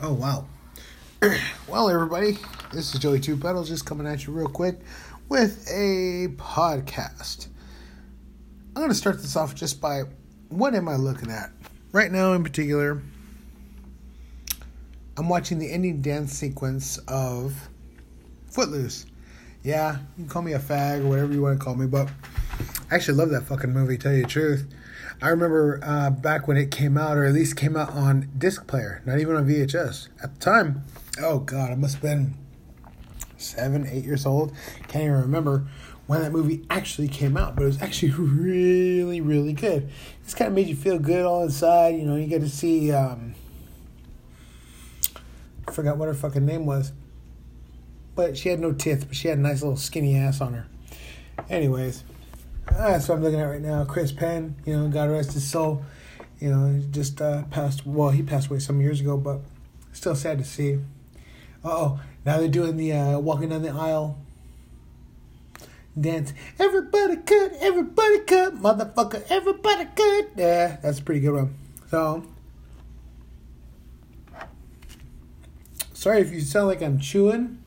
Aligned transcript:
Oh, 0.00 0.12
wow. 0.12 0.46
well, 1.68 1.90
everybody, 1.90 2.38
this 2.72 2.94
is 2.94 3.00
Joey 3.00 3.18
Two 3.18 3.36
Pedals 3.36 3.68
just 3.68 3.84
coming 3.84 4.06
at 4.06 4.24
you 4.24 4.32
real 4.32 4.46
quick 4.46 4.78
with 5.28 5.66
a 5.68 6.28
podcast. 6.36 7.48
I'm 8.68 8.82
going 8.82 8.90
to 8.90 8.94
start 8.94 9.20
this 9.20 9.34
off 9.34 9.56
just 9.56 9.80
by 9.80 10.02
what 10.50 10.76
am 10.76 10.88
I 10.88 10.94
looking 10.94 11.32
at? 11.32 11.50
Right 11.90 12.12
now, 12.12 12.34
in 12.34 12.44
particular, 12.44 13.02
I'm 15.16 15.28
watching 15.28 15.58
the 15.58 15.68
ending 15.68 16.00
dance 16.00 16.32
sequence 16.32 16.98
of 17.08 17.68
Footloose. 18.50 19.04
Yeah, 19.64 19.96
you 20.16 20.24
can 20.24 20.28
call 20.28 20.42
me 20.42 20.52
a 20.52 20.60
fag 20.60 21.04
or 21.04 21.08
whatever 21.08 21.32
you 21.32 21.42
want 21.42 21.58
to 21.58 21.64
call 21.64 21.74
me, 21.74 21.88
but 21.88 22.08
I 22.88 22.94
actually 22.94 23.18
love 23.18 23.30
that 23.30 23.42
fucking 23.42 23.72
movie, 23.72 23.98
tell 23.98 24.12
you 24.12 24.22
the 24.22 24.28
truth. 24.28 24.64
I 25.20 25.30
remember 25.30 25.80
uh, 25.82 26.10
back 26.10 26.46
when 26.46 26.56
it 26.56 26.70
came 26.70 26.96
out, 26.96 27.16
or 27.16 27.24
at 27.24 27.32
least 27.32 27.56
came 27.56 27.76
out 27.76 27.90
on 27.90 28.30
disc 28.38 28.66
player, 28.68 29.02
not 29.04 29.18
even 29.18 29.34
on 29.34 29.46
VHS. 29.46 30.08
At 30.22 30.34
the 30.34 30.40
time, 30.40 30.84
oh 31.20 31.40
god, 31.40 31.72
I 31.72 31.74
must 31.74 31.94
have 31.94 32.02
been 32.02 32.34
seven, 33.36 33.86
eight 33.90 34.04
years 34.04 34.24
old. 34.24 34.52
Can't 34.86 35.04
even 35.04 35.20
remember 35.20 35.66
when 36.06 36.22
that 36.22 36.30
movie 36.30 36.64
actually 36.70 37.08
came 37.08 37.36
out, 37.36 37.56
but 37.56 37.62
it 37.62 37.66
was 37.66 37.82
actually 37.82 38.12
really, 38.18 39.20
really 39.20 39.52
good. 39.52 39.90
This 40.22 40.34
kind 40.34 40.48
of 40.48 40.54
made 40.54 40.68
you 40.68 40.76
feel 40.76 41.00
good 41.00 41.24
all 41.24 41.42
inside. 41.42 41.96
You 41.96 42.04
know, 42.04 42.14
you 42.14 42.26
get 42.26 42.40
to 42.40 42.48
see. 42.48 42.92
Um, 42.92 43.34
I 45.66 45.72
forgot 45.72 45.98
what 45.98 46.06
her 46.06 46.14
fucking 46.14 46.46
name 46.46 46.64
was, 46.64 46.92
but 48.14 48.38
she 48.38 48.48
had 48.50 48.60
no 48.60 48.72
teeth, 48.72 49.06
but 49.08 49.16
she 49.16 49.28
had 49.28 49.38
a 49.38 49.40
nice 49.40 49.62
little 49.62 49.76
skinny 49.76 50.16
ass 50.16 50.40
on 50.40 50.54
her. 50.54 50.66
Anyways, 51.50 52.04
that's 52.72 53.08
what 53.08 53.16
I'm 53.16 53.22
looking 53.22 53.40
at 53.40 53.44
right 53.44 53.60
now. 53.60 53.84
Chris 53.84 54.12
Penn, 54.12 54.56
you 54.64 54.76
know, 54.76 54.88
God 54.88 55.10
rest 55.10 55.32
his 55.32 55.48
soul. 55.48 55.84
You 56.40 56.50
know, 56.50 56.82
just 56.90 57.20
uh, 57.20 57.44
passed. 57.44 57.86
Well, 57.86 58.10
he 58.10 58.22
passed 58.22 58.48
away 58.48 58.60
some 58.60 58.80
years 58.80 59.00
ago, 59.00 59.16
but 59.16 59.40
still 59.92 60.14
sad 60.14 60.38
to 60.38 60.44
see. 60.44 60.78
Oh, 61.64 62.00
now 62.24 62.38
they're 62.38 62.48
doing 62.48 62.76
the 62.76 62.92
uh, 62.92 63.18
walking 63.18 63.48
down 63.48 63.62
the 63.62 63.70
aisle 63.70 64.18
dance. 66.00 66.32
Everybody 66.58 67.16
cut, 67.16 67.52
everybody 67.60 68.20
cut, 68.20 68.54
motherfucker, 68.56 69.24
everybody 69.28 69.84
cut. 69.94 70.30
Yeah, 70.36 70.76
that's 70.82 70.98
a 70.98 71.02
pretty 71.02 71.20
good 71.20 71.34
one. 71.34 71.54
So, 71.90 72.24
sorry 75.92 76.20
if 76.20 76.32
you 76.32 76.40
sound 76.40 76.68
like 76.68 76.82
I'm 76.82 76.98
chewing. 76.98 77.62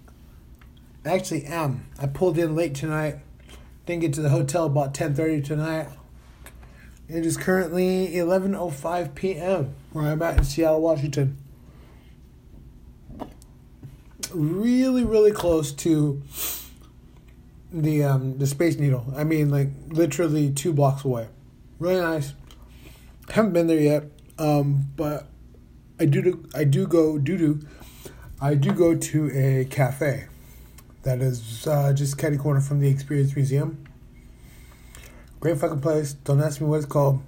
I 1.04 1.10
actually 1.16 1.46
am. 1.46 1.88
I 2.00 2.08
pulled 2.08 2.38
in 2.38 2.56
late 2.56 2.76
tonight. 2.76 3.18
Didn't 3.86 4.02
get 4.02 4.14
to 4.14 4.22
the 4.22 4.30
hotel 4.30 4.66
about 4.66 4.94
10:30 4.94 5.44
tonight. 5.44 5.88
It 7.08 7.26
is 7.26 7.36
currently 7.36 8.10
11:05 8.14 9.16
p.m. 9.16 9.74
where 9.92 10.06
I'm 10.06 10.22
at 10.22 10.38
in 10.38 10.44
Seattle, 10.44 10.82
Washington. 10.82 11.38
Really, 14.34 15.04
really 15.04 15.32
close 15.32 15.74
to 15.74 16.22
the 17.74 18.04
um, 18.04 18.38
the 18.38 18.48
Space 18.48 18.78
Needle. 18.78 19.14
I 19.16 19.24
mean, 19.24 19.50
like 19.50 19.70
literally 19.88 20.52
two 20.52 20.74
blocks 20.74 21.04
away. 21.04 21.28
Really 21.80 22.00
nice. 22.00 22.34
Haven't 23.30 23.54
been 23.54 23.68
there 23.68 23.80
yet, 23.80 24.04
um, 24.38 24.88
but 24.96 25.28
I 26.00 26.06
do 26.06 26.48
I 26.56 26.64
do 26.64 26.88
go 26.88 27.18
do 27.18 27.38
do 27.38 27.68
I 28.40 28.56
do 28.56 28.72
go 28.72 28.96
to 28.96 29.32
a 29.34 29.66
cafe 29.66 30.26
that 31.04 31.22
is 31.22 31.66
uh, 31.68 31.94
just 31.94 32.18
catty 32.18 32.38
corner 32.38 32.62
from 32.62 32.80
the 32.80 32.88
Experience 32.88 33.36
Museum. 33.36 33.84
Great 35.40 35.58
fucking 35.58 35.82
place. 35.82 36.14
Don't 36.14 36.40
ask 36.40 36.62
me 36.62 36.68
what 36.68 36.78
it's 36.78 36.86
called. 36.86 37.22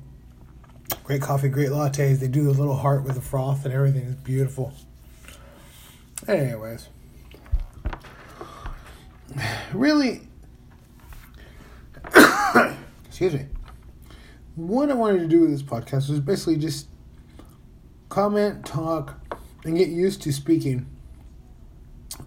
Great 1.03 1.21
coffee, 1.21 1.49
great 1.49 1.69
lattes. 1.69 2.19
They 2.19 2.27
do 2.27 2.43
the 2.43 2.51
little 2.51 2.75
heart 2.75 3.03
with 3.03 3.15
the 3.15 3.21
froth 3.21 3.65
and 3.65 3.73
everything. 3.73 4.03
It's 4.03 4.21
beautiful. 4.21 4.73
Anyways, 6.27 6.87
really, 9.73 10.21
excuse 13.05 13.33
me. 13.33 13.47
What 14.55 14.91
I 14.91 14.93
wanted 14.93 15.19
to 15.19 15.27
do 15.27 15.41
with 15.41 15.49
this 15.49 15.63
podcast 15.63 16.09
was 16.09 16.19
basically 16.19 16.57
just 16.57 16.87
comment, 18.09 18.65
talk, 18.65 19.19
and 19.65 19.75
get 19.75 19.87
used 19.89 20.21
to 20.21 20.31
speaking. 20.31 20.85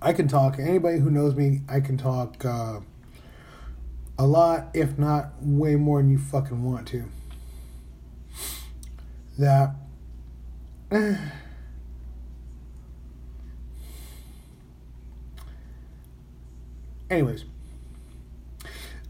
I 0.02 0.12
can 0.12 0.28
talk. 0.28 0.58
Anybody 0.58 0.98
who 0.98 1.10
knows 1.10 1.34
me, 1.34 1.62
I 1.68 1.80
can 1.80 1.96
talk 1.96 2.44
uh, 2.44 2.80
a 4.18 4.26
lot, 4.26 4.68
if 4.74 4.98
not 4.98 5.34
way 5.40 5.76
more 5.76 6.00
than 6.02 6.10
you 6.10 6.18
fucking 6.18 6.62
want 6.62 6.88
to. 6.88 7.04
That. 9.38 9.76
Anyways, 17.08 17.44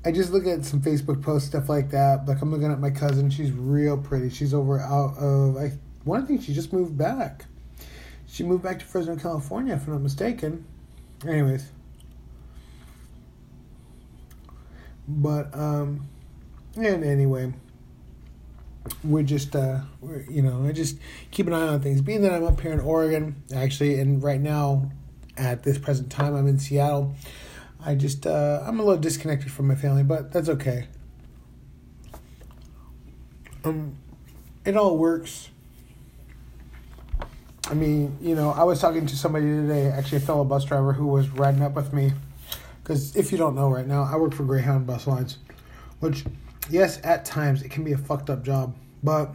I 0.04 0.12
just 0.12 0.30
look 0.30 0.46
at 0.46 0.64
some 0.64 0.80
Facebook 0.82 1.22
posts, 1.22 1.48
stuff 1.48 1.68
like 1.68 1.90
that. 1.90 2.26
Like 2.26 2.42
I'm 2.42 2.50
looking 2.50 2.70
at 2.70 2.78
my 2.80 2.90
cousin; 2.90 3.30
she's 3.30 3.52
real 3.52 3.96
pretty. 3.96 4.30
She's 4.30 4.52
over 4.52 4.80
out 4.80 5.16
of 5.16 5.56
I. 5.56 5.72
One 6.04 6.26
thing 6.26 6.38
she 6.40 6.52
just 6.54 6.72
moved 6.72 6.96
back. 6.98 7.46
She 8.36 8.44
moved 8.44 8.62
back 8.62 8.78
to 8.80 8.84
Fresno, 8.84 9.16
California, 9.16 9.72
if 9.72 9.86
I'm 9.86 9.94
not 9.94 10.02
mistaken. 10.02 10.66
Anyways, 11.26 11.70
but 15.08 15.58
um, 15.58 16.06
and 16.74 17.02
anyway, 17.02 17.54
we're 19.02 19.22
just 19.22 19.56
uh, 19.56 19.80
we're, 20.02 20.20
you 20.28 20.42
know, 20.42 20.66
I 20.66 20.72
just 20.72 20.98
keep 21.30 21.46
an 21.46 21.54
eye 21.54 21.66
on 21.66 21.80
things. 21.80 22.02
Being 22.02 22.20
that 22.20 22.34
I'm 22.34 22.44
up 22.44 22.60
here 22.60 22.74
in 22.74 22.80
Oregon, 22.80 23.42
actually, 23.54 23.98
and 23.98 24.22
right 24.22 24.38
now, 24.38 24.90
at 25.38 25.62
this 25.62 25.78
present 25.78 26.10
time, 26.10 26.34
I'm 26.34 26.46
in 26.46 26.58
Seattle. 26.58 27.14
I 27.82 27.94
just 27.94 28.26
uh, 28.26 28.62
I'm 28.66 28.78
a 28.78 28.82
little 28.82 29.00
disconnected 29.00 29.50
from 29.50 29.66
my 29.66 29.76
family, 29.76 30.02
but 30.02 30.30
that's 30.30 30.50
okay. 30.50 30.88
Um, 33.64 33.96
it 34.66 34.76
all 34.76 34.98
works. 34.98 35.48
I 37.68 37.74
mean, 37.74 38.16
you 38.20 38.36
know, 38.36 38.50
I 38.50 38.62
was 38.62 38.80
talking 38.80 39.06
to 39.06 39.16
somebody 39.16 39.46
today, 39.46 39.88
actually 39.88 40.18
a 40.18 40.20
fellow 40.20 40.44
bus 40.44 40.64
driver 40.64 40.92
who 40.92 41.08
was 41.08 41.28
riding 41.30 41.62
up 41.62 41.74
with 41.74 41.92
me. 41.92 42.12
Because 42.80 43.16
if 43.16 43.32
you 43.32 43.38
don't 43.38 43.56
know 43.56 43.68
right 43.68 43.86
now, 43.86 44.04
I 44.04 44.14
work 44.16 44.32
for 44.32 44.44
Greyhound 44.44 44.86
Bus 44.86 45.08
Lines, 45.08 45.38
which, 45.98 46.24
yes, 46.70 47.00
at 47.02 47.24
times 47.24 47.62
it 47.62 47.70
can 47.72 47.82
be 47.82 47.92
a 47.92 47.98
fucked 47.98 48.30
up 48.30 48.44
job, 48.44 48.76
but 49.02 49.34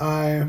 I 0.00 0.46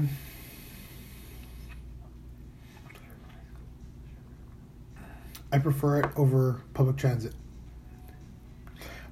I 5.51 5.59
prefer 5.59 5.99
it 5.99 6.05
over 6.15 6.61
public 6.73 6.95
transit. 6.95 7.33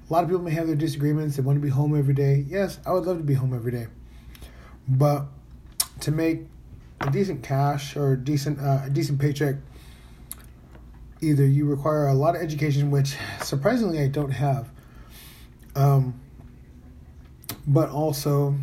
A 0.08 0.12
lot 0.12 0.24
of 0.24 0.30
people 0.30 0.42
may 0.42 0.52
have 0.52 0.66
their 0.66 0.74
disagreements. 0.74 1.36
They 1.36 1.42
want 1.42 1.56
to 1.56 1.60
be 1.62 1.68
home 1.68 1.96
every 1.96 2.14
day. 2.14 2.46
Yes, 2.48 2.78
I 2.86 2.92
would 2.92 3.04
love 3.04 3.18
to 3.18 3.24
be 3.24 3.34
home 3.34 3.54
every 3.54 3.72
day, 3.72 3.88
but 4.88 5.26
to 6.00 6.10
make 6.10 6.40
a 7.00 7.10
decent 7.10 7.42
cash 7.42 7.96
or 7.96 8.16
decent 8.16 8.58
uh, 8.60 8.82
a 8.84 8.90
decent 8.90 9.18
paycheck, 9.18 9.56
either 11.20 11.46
you 11.46 11.66
require 11.66 12.08
a 12.08 12.14
lot 12.14 12.36
of 12.36 12.42
education, 12.42 12.90
which 12.90 13.16
surprisingly 13.42 14.00
I 14.00 14.08
don't 14.08 14.30
have, 14.30 14.70
um, 15.74 16.20
but 17.66 17.90
also 17.90 18.54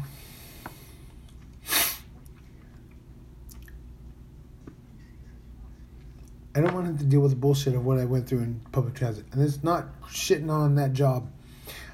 I 6.58 6.62
don't 6.62 6.74
want 6.74 6.98
to 6.98 7.06
deal 7.06 7.20
with 7.20 7.30
the 7.30 7.38
bullshit 7.38 7.76
of 7.76 7.86
what 7.86 8.00
I 8.00 8.06
went 8.06 8.28
through 8.28 8.40
in 8.40 8.60
public 8.72 8.96
transit. 8.96 9.26
And 9.32 9.44
it's 9.44 9.64
not 9.64 9.86
shitting 10.06 10.50
on 10.50 10.74
that 10.76 10.94
job. 10.94 11.30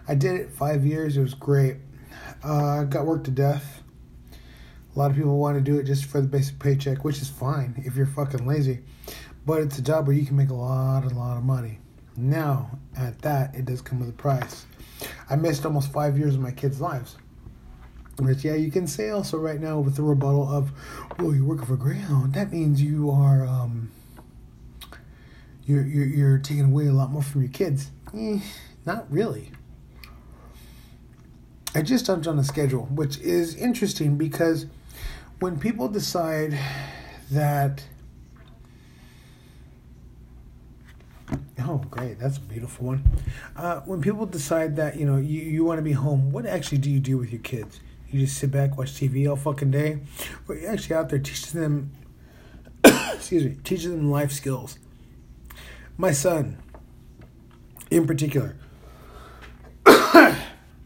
I 0.08 0.16
did 0.16 0.40
it 0.40 0.52
five 0.52 0.86
years. 0.86 1.18
It 1.18 1.22
was 1.22 1.34
great. 1.34 1.78
Uh, 2.42 2.80
I 2.80 2.84
got 2.86 3.06
worked 3.06 3.26
to 3.26 3.32
death. 3.32 3.83
A 4.96 5.00
lot 5.00 5.10
of 5.10 5.18
people 5.18 5.38
want 5.38 5.56
to 5.58 5.62
do 5.62 5.80
it 5.80 5.84
just 5.84 6.06
for 6.06 6.22
the 6.22 6.28
basic 6.28 6.60
paycheck, 6.60 7.04
which 7.04 7.22
is 7.22 7.30
fine 7.30 7.82
if 7.86 7.96
you're 7.96 8.06
fucking 8.06 8.46
lazy. 8.46 8.80
But 9.46 9.62
it's 9.62 9.80
a 9.80 9.82
job 9.82 10.08
where 10.08 10.16
you 10.16 10.26
can 10.26 10.36
make 10.36 10.50
a 10.50 10.54
lot, 10.54 11.04
a 11.04 11.10
lot 11.10 11.38
of 11.38 11.44
money. 11.44 11.80
Now, 12.16 12.78
at 12.96 13.20
that, 13.24 13.56
it 13.56 13.66
does 13.66 13.82
come 13.82 14.00
with 14.00 14.10
a 14.10 14.14
price. 14.14 14.66
I 15.30 15.36
missed 15.36 15.66
almost 15.66 15.92
five 15.92 16.18
years 16.18 16.36
of 16.36 16.42
my 16.42 16.52
kids' 16.52 16.80
lives. 16.80 17.18
Which, 18.20 18.46
yeah, 18.46 18.54
you 18.54 18.70
can 18.70 18.86
say 18.86 19.10
also 19.10 19.40
right 19.40 19.60
now 19.60 19.80
with 19.80 19.96
the 19.96 20.04
rebuttal 20.04 20.48
of, 20.48 20.72
well, 21.18 21.34
you're 21.34 21.44
working 21.44 21.66
for 21.66 21.76
Greyhound. 21.76 22.36
That 22.36 22.52
means 22.52 22.80
you 22.80 23.10
are, 23.10 23.44
um, 23.48 23.92
you're, 25.66 25.84
you're, 25.84 26.06
you're 26.06 26.38
taking 26.38 26.66
away 26.66 26.86
a 26.86 26.94
lot 26.94 27.12
more 27.12 27.24
from 27.24 27.42
your 27.42 27.52
kids. 27.52 27.90
Eh, 28.16 28.40
not 28.86 29.12
really. 29.12 29.52
I 31.74 31.82
just 31.82 32.06
jumped 32.06 32.28
on 32.28 32.38
a 32.38 32.44
schedule, 32.44 32.86
which 32.92 33.18
is 33.18 33.56
interesting 33.56 34.16
because 34.16 34.68
when 35.44 35.60
people 35.60 35.90
decide 35.90 36.58
that 37.30 37.84
oh 41.60 41.80
great 41.92 42.18
that's 42.18 42.38
a 42.38 42.40
beautiful 42.40 42.86
one 42.88 43.04
uh, 43.58 43.82
when 43.82 44.02
people 44.02 44.26
decide 44.26 44.78
that 44.78 44.96
you 44.96 45.06
know 45.06 45.18
you, 45.18 45.42
you 45.42 45.66
want 45.66 45.78
to 45.78 45.82
be 45.82 45.92
home 45.92 46.32
what 46.32 46.46
actually 46.46 46.78
do 46.78 46.90
you 46.90 47.02
do 47.02 47.18
with 47.18 47.30
your 47.30 47.42
kids 47.42 47.82
You 48.10 48.22
just 48.22 48.38
sit 48.38 48.52
back, 48.52 48.78
watch 48.78 48.92
TV 48.92 49.28
all 49.28 49.36
fucking 49.36 49.72
day. 49.72 50.00
But 50.46 50.60
you're 50.60 50.70
actually 50.70 50.96
out 50.98 51.10
there 51.10 51.18
teaching 51.18 51.60
them, 51.60 51.92
excuse 52.84 53.44
me, 53.44 53.58
teaching 53.64 53.90
them 53.90 54.12
life 54.12 54.32
skills. 54.32 54.78
My 55.98 56.12
son, 56.12 56.62
in 57.90 58.06
particular, 58.06 58.56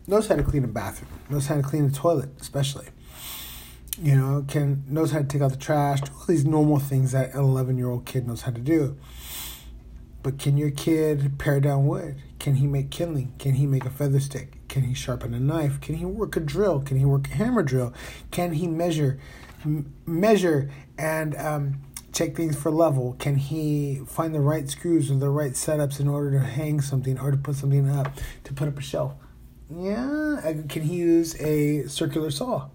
knows 0.07 0.29
how 0.29 0.37
to 0.37 0.43
clean 0.43 0.63
a 0.63 0.69
bathroom, 0.69 1.11
knows 1.29 1.47
how 1.47 1.55
to 1.55 1.63
clean 1.63 1.87
a 1.87 1.91
toilet, 1.91 2.29
especially. 2.39 2.87
You 3.99 4.15
know, 4.15 4.45
can 4.47 4.83
knows 4.87 5.11
how 5.11 5.19
to 5.19 5.25
take 5.25 5.41
out 5.41 5.51
the 5.51 5.57
trash, 5.57 6.01
do 6.01 6.11
all 6.13 6.25
these 6.27 6.45
normal 6.45 6.77
things 6.77 7.13
that 7.13 7.33
an 7.33 7.39
eleven 7.39 7.77
year 7.77 7.89
old 7.89 8.05
kid 8.05 8.27
knows 8.27 8.41
how 8.43 8.51
to 8.51 8.61
do. 8.61 8.95
But 10.21 10.37
can 10.37 10.55
your 10.57 10.69
kid 10.69 11.39
pare 11.39 11.59
down 11.59 11.87
wood? 11.87 12.17
Can 12.37 12.55
he 12.55 12.67
make 12.67 12.91
kindling? 12.91 13.33
Can 13.39 13.55
he 13.55 13.65
make 13.65 13.85
a 13.85 13.89
feather 13.89 14.19
stick? 14.19 14.59
Can 14.67 14.83
he 14.83 14.93
sharpen 14.93 15.33
a 15.33 15.39
knife? 15.39 15.81
Can 15.81 15.95
he 15.95 16.05
work 16.05 16.35
a 16.35 16.39
drill? 16.39 16.81
Can 16.81 16.97
he 16.97 17.05
work 17.05 17.27
a 17.27 17.33
hammer 17.33 17.63
drill? 17.63 17.93
Can 18.29 18.53
he 18.53 18.67
measure, 18.67 19.19
m- 19.63 19.91
measure 20.05 20.69
and 20.97 21.35
um, 21.37 21.81
check 22.13 22.35
things 22.35 22.55
for 22.55 22.69
level? 22.69 23.15
Can 23.17 23.35
he 23.35 24.01
find 24.05 24.35
the 24.35 24.41
right 24.41 24.69
screws 24.69 25.09
or 25.09 25.15
the 25.15 25.29
right 25.29 25.53
setups 25.53 25.99
in 25.99 26.07
order 26.07 26.31
to 26.31 26.39
hang 26.39 26.81
something 26.81 27.17
or 27.19 27.31
to 27.31 27.37
put 27.37 27.55
something 27.55 27.89
up, 27.89 28.13
to 28.43 28.53
put 28.53 28.67
up 28.67 28.77
a 28.77 28.81
shelf? 28.81 29.13
Yeah. 29.69 30.53
Can 30.69 30.83
he 30.83 30.95
use 30.97 31.39
a 31.41 31.87
circular 31.87 32.29
saw? 32.29 32.69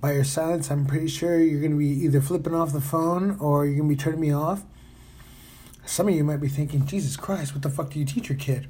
By 0.00 0.12
your 0.12 0.24
silence, 0.24 0.70
I'm 0.70 0.86
pretty 0.86 1.08
sure 1.08 1.40
you're 1.40 1.60
going 1.60 1.72
to 1.72 1.78
be 1.78 1.86
either 1.86 2.20
flipping 2.20 2.54
off 2.54 2.72
the 2.72 2.80
phone 2.80 3.36
or 3.40 3.66
you're 3.66 3.76
going 3.76 3.88
to 3.88 3.96
be 3.96 4.00
turning 4.00 4.20
me 4.20 4.32
off. 4.32 4.64
Some 5.84 6.06
of 6.08 6.14
you 6.14 6.22
might 6.22 6.40
be 6.40 6.48
thinking, 6.48 6.86
Jesus 6.86 7.16
Christ, 7.16 7.54
what 7.54 7.62
the 7.62 7.70
fuck 7.70 7.90
do 7.90 7.98
you 7.98 8.04
teach 8.04 8.28
your 8.28 8.38
kid? 8.38 8.68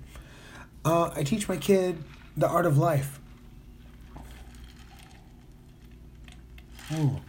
Uh, 0.84 1.10
I 1.14 1.24
teach 1.24 1.48
my 1.48 1.56
kid 1.56 2.02
the 2.36 2.48
art 2.48 2.64
of 2.64 2.78
life. 2.78 3.20
Mm. 6.88 7.20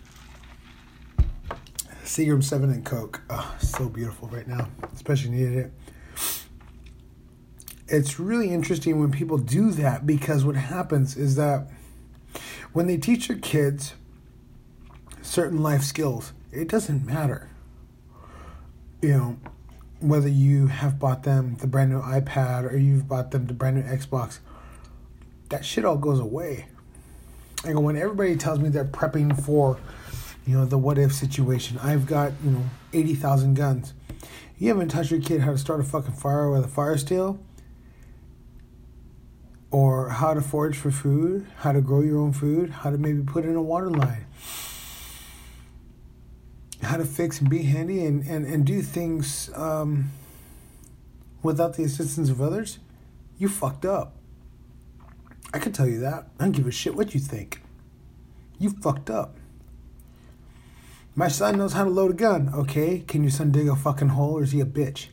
Seagram 2.04 2.44
7 2.44 2.70
and 2.70 2.86
Coke. 2.86 3.22
Oh, 3.30 3.56
so 3.60 3.90
beautiful 3.90 4.30
right 4.30 4.48
now. 4.48 4.70
Especially 4.94 5.32
needed 5.32 5.58
it. 5.58 5.72
It's 7.88 8.20
really 8.20 8.52
interesting 8.52 9.00
when 9.00 9.12
people 9.12 9.38
do 9.38 9.72
that 9.72 10.06
because 10.06 10.46
what 10.46 10.56
happens 10.56 11.18
is 11.18 11.36
that 11.36 11.68
when 12.74 12.88
they 12.88 12.98
teach 12.98 13.28
their 13.28 13.38
kids 13.38 13.94
certain 15.22 15.62
life 15.62 15.84
skills, 15.84 16.34
it 16.52 16.68
doesn't 16.68 17.06
matter. 17.06 17.50
You 19.02 19.10
know, 19.10 19.38
whether 20.00 20.28
you 20.28 20.68
have 20.68 21.00
bought 21.00 21.24
them 21.24 21.56
the 21.60 21.68
brand 21.68 21.92
new 21.92 22.02
iPad 22.02 22.72
or 22.72 22.78
you've 22.78 23.08
bought 23.08 23.32
them 23.32 23.48
the 23.48 23.54
brand 23.54 23.78
new 23.78 23.84
Xbox, 23.84 24.40
that 25.50 25.66
shit 25.66 25.86
all 25.86 25.98
goes 25.98 26.20
away. 26.20 26.68
And 27.66 27.84
when 27.84 27.98
everybody 27.98 28.36
tells 28.38 28.60
me 28.60 28.70
they're 28.70 28.86
prepping 28.86 29.42
for, 29.44 29.78
you 30.46 30.58
know, 30.58 30.66
the 30.66 30.78
what 30.78 30.98
if 30.98 31.14
situation, 31.14 31.78
I've 31.80 32.06
got, 32.06 32.32
you 32.44 32.52
know, 32.52 32.64
80,000 32.94 33.56
guns. 33.56 33.94
You 34.58 34.70
haven't 34.70 34.90
taught 34.90 35.12
your 35.12 35.22
kid 35.22 35.42
how 35.42 35.52
to 35.52 35.58
start 35.58 35.80
a 35.80 35.84
fucking 35.84 36.14
fire 36.14 36.50
with 36.50 36.66
a 36.66 36.68
fire 36.68 36.98
steel? 36.98 37.40
Or 39.72 40.10
how 40.10 40.34
to 40.34 40.42
forage 40.42 40.78
for 40.78 40.92
food, 40.92 41.46
how 41.58 41.72
to 41.72 41.82
grow 41.82 42.02
your 42.02 42.20
own 42.20 42.34
food, 42.34 42.70
how 42.70 42.90
to 42.90 42.98
maybe 42.98 43.22
put 43.22 43.46
in 43.46 43.56
a 43.56 43.62
water 43.62 43.90
line, 43.90 44.26
how 46.82 46.98
to 46.98 47.06
fix 47.06 47.40
and 47.40 47.50
be 47.50 47.64
handy 47.64 48.06
and, 48.06 48.26
and, 48.26 48.46
and 48.46 48.66
do 48.66 48.82
things 48.82 49.52
um, 49.56 50.10
without 51.44 51.76
the 51.76 51.84
assistance 51.84 52.30
of 52.30 52.42
others, 52.42 52.80
you 53.38 53.48
fucked 53.48 53.86
up. 53.86 54.16
I 55.54 55.60
can 55.60 55.72
tell 55.72 55.88
you 55.88 56.00
that. 56.00 56.28
I 56.40 56.44
don't 56.44 56.52
give 56.52 56.68
a 56.68 56.72
shit 56.72 56.96
what 56.96 57.14
you 57.14 57.20
think. 57.20 57.62
You 58.60 58.72
fucked 58.72 59.10
up. 59.10 59.36
My 61.16 61.28
son 61.28 61.58
knows 61.58 61.74
how 61.74 61.84
to 61.84 61.90
load 61.90 62.12
a 62.12 62.14
gun. 62.14 62.52
Okay, 62.54 63.00
can 63.08 63.24
your 63.24 63.32
son 63.32 63.52
dig 63.52 63.68
a 63.68 63.76
fucking 63.76 64.10
hole 64.10 64.38
or 64.38 64.44
is 64.44 64.52
he 64.52 64.62
a 64.62 64.66
bitch? 64.66 65.08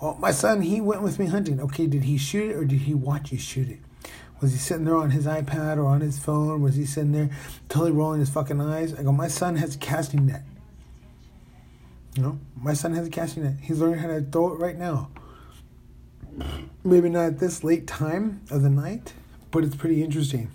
Well, 0.00 0.16
my 0.20 0.30
son, 0.30 0.62
he 0.62 0.80
went 0.80 1.02
with 1.02 1.18
me 1.18 1.26
hunting. 1.26 1.60
Okay, 1.60 1.86
did 1.86 2.04
he 2.04 2.18
shoot 2.18 2.50
it 2.50 2.56
or 2.56 2.64
did 2.64 2.82
he 2.82 2.94
watch 2.94 3.32
you 3.32 3.38
shoot 3.38 3.68
it? 3.68 3.78
Was 4.40 4.52
he 4.52 4.58
sitting 4.58 4.84
there 4.84 4.96
on 4.96 5.10
his 5.10 5.26
iPad 5.26 5.78
or 5.78 5.86
on 5.86 6.02
his 6.02 6.18
phone? 6.18 6.60
Was 6.60 6.76
he 6.76 6.84
sitting 6.84 7.12
there 7.12 7.30
totally 7.68 7.92
rolling 7.92 8.20
his 8.20 8.28
fucking 8.28 8.60
eyes? 8.60 8.92
I 8.92 9.02
go, 9.02 9.12
my 9.12 9.28
son 9.28 9.56
has 9.56 9.76
a 9.76 9.78
casting 9.78 10.26
net. 10.26 10.42
You 12.14 12.22
know, 12.22 12.38
my 12.54 12.74
son 12.74 12.92
has 12.94 13.06
a 13.06 13.10
casting 13.10 13.44
net. 13.44 13.54
He's 13.62 13.78
learning 13.78 14.00
how 14.00 14.08
to 14.08 14.20
throw 14.20 14.52
it 14.52 14.58
right 14.58 14.76
now. 14.76 15.10
Maybe 16.84 17.08
not 17.08 17.24
at 17.24 17.38
this 17.38 17.64
late 17.64 17.86
time 17.86 18.42
of 18.50 18.62
the 18.62 18.68
night, 18.68 19.14
but 19.50 19.64
it's 19.64 19.74
pretty 19.74 20.02
interesting. 20.04 20.50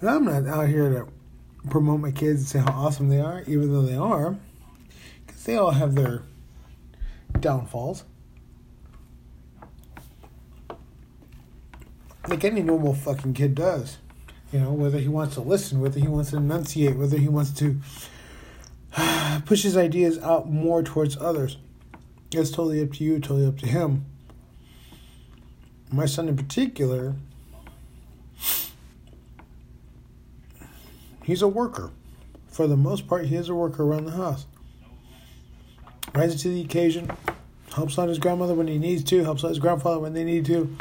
And 0.00 0.10
I'm 0.10 0.24
not 0.24 0.46
out 0.48 0.68
here 0.68 0.90
to 0.90 1.68
promote 1.68 2.00
my 2.00 2.10
kids 2.10 2.40
and 2.40 2.48
say 2.48 2.58
how 2.58 2.72
awesome 2.72 3.08
they 3.08 3.20
are, 3.20 3.42
even 3.46 3.72
though 3.72 3.82
they 3.82 3.96
are, 3.96 4.36
because 5.26 5.44
they 5.44 5.56
all 5.56 5.70
have 5.70 5.94
their 5.94 6.22
downfalls. 7.40 8.04
Like 12.28 12.44
any 12.44 12.62
normal 12.62 12.94
fucking 12.94 13.34
kid 13.34 13.54
does. 13.54 13.98
You 14.52 14.60
know, 14.60 14.72
whether 14.72 14.98
he 14.98 15.08
wants 15.08 15.34
to 15.34 15.40
listen, 15.40 15.80
whether 15.80 16.00
he 16.00 16.08
wants 16.08 16.30
to 16.30 16.36
enunciate, 16.36 16.96
whether 16.96 17.16
he 17.16 17.28
wants 17.28 17.52
to 17.54 17.80
push 19.46 19.62
his 19.62 19.76
ideas 19.76 20.18
out 20.18 20.50
more 20.50 20.82
towards 20.82 21.16
others. 21.16 21.56
It's 22.32 22.50
totally 22.50 22.82
up 22.82 22.92
to 22.94 23.04
you, 23.04 23.18
totally 23.18 23.46
up 23.46 23.58
to 23.58 23.66
him. 23.66 24.04
My 25.90 26.06
son 26.06 26.28
in 26.28 26.36
particular, 26.36 27.14
he's 31.24 31.42
a 31.42 31.48
worker. 31.48 31.90
For 32.48 32.66
the 32.66 32.76
most 32.76 33.08
part, 33.08 33.26
he 33.26 33.36
is 33.36 33.48
a 33.48 33.54
worker 33.54 33.82
around 33.82 34.04
the 34.04 34.12
house 34.12 34.46
rises 36.14 36.42
to 36.42 36.48
the 36.48 36.60
occasion, 36.60 37.10
helps 37.74 37.98
out 37.98 38.08
his 38.08 38.18
grandmother 38.18 38.54
when 38.54 38.66
he 38.66 38.78
needs 38.78 39.04
to, 39.04 39.22
helps 39.22 39.44
out 39.44 39.48
his 39.48 39.58
grandfather 39.58 39.98
when 39.98 40.12
they 40.12 40.24
need 40.24 40.44
to. 40.46 40.76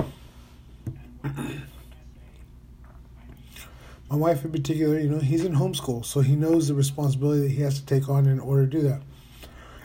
My 4.09 4.15
wife, 4.15 4.44
in 4.44 4.51
particular, 4.51 4.97
you 5.00 5.07
know, 5.07 5.19
he's 5.19 5.45
in 5.45 5.53
homeschool, 5.53 6.03
so 6.03 6.21
he 6.21 6.36
knows 6.36 6.68
the 6.68 6.74
responsibility 6.74 7.41
that 7.41 7.51
he 7.51 7.62
has 7.62 7.80
to 7.80 7.86
take 7.86 8.09
on 8.09 8.25
in 8.25 8.39
order 8.39 8.65
to 8.65 8.71
do 8.71 8.81
that. 8.81 9.01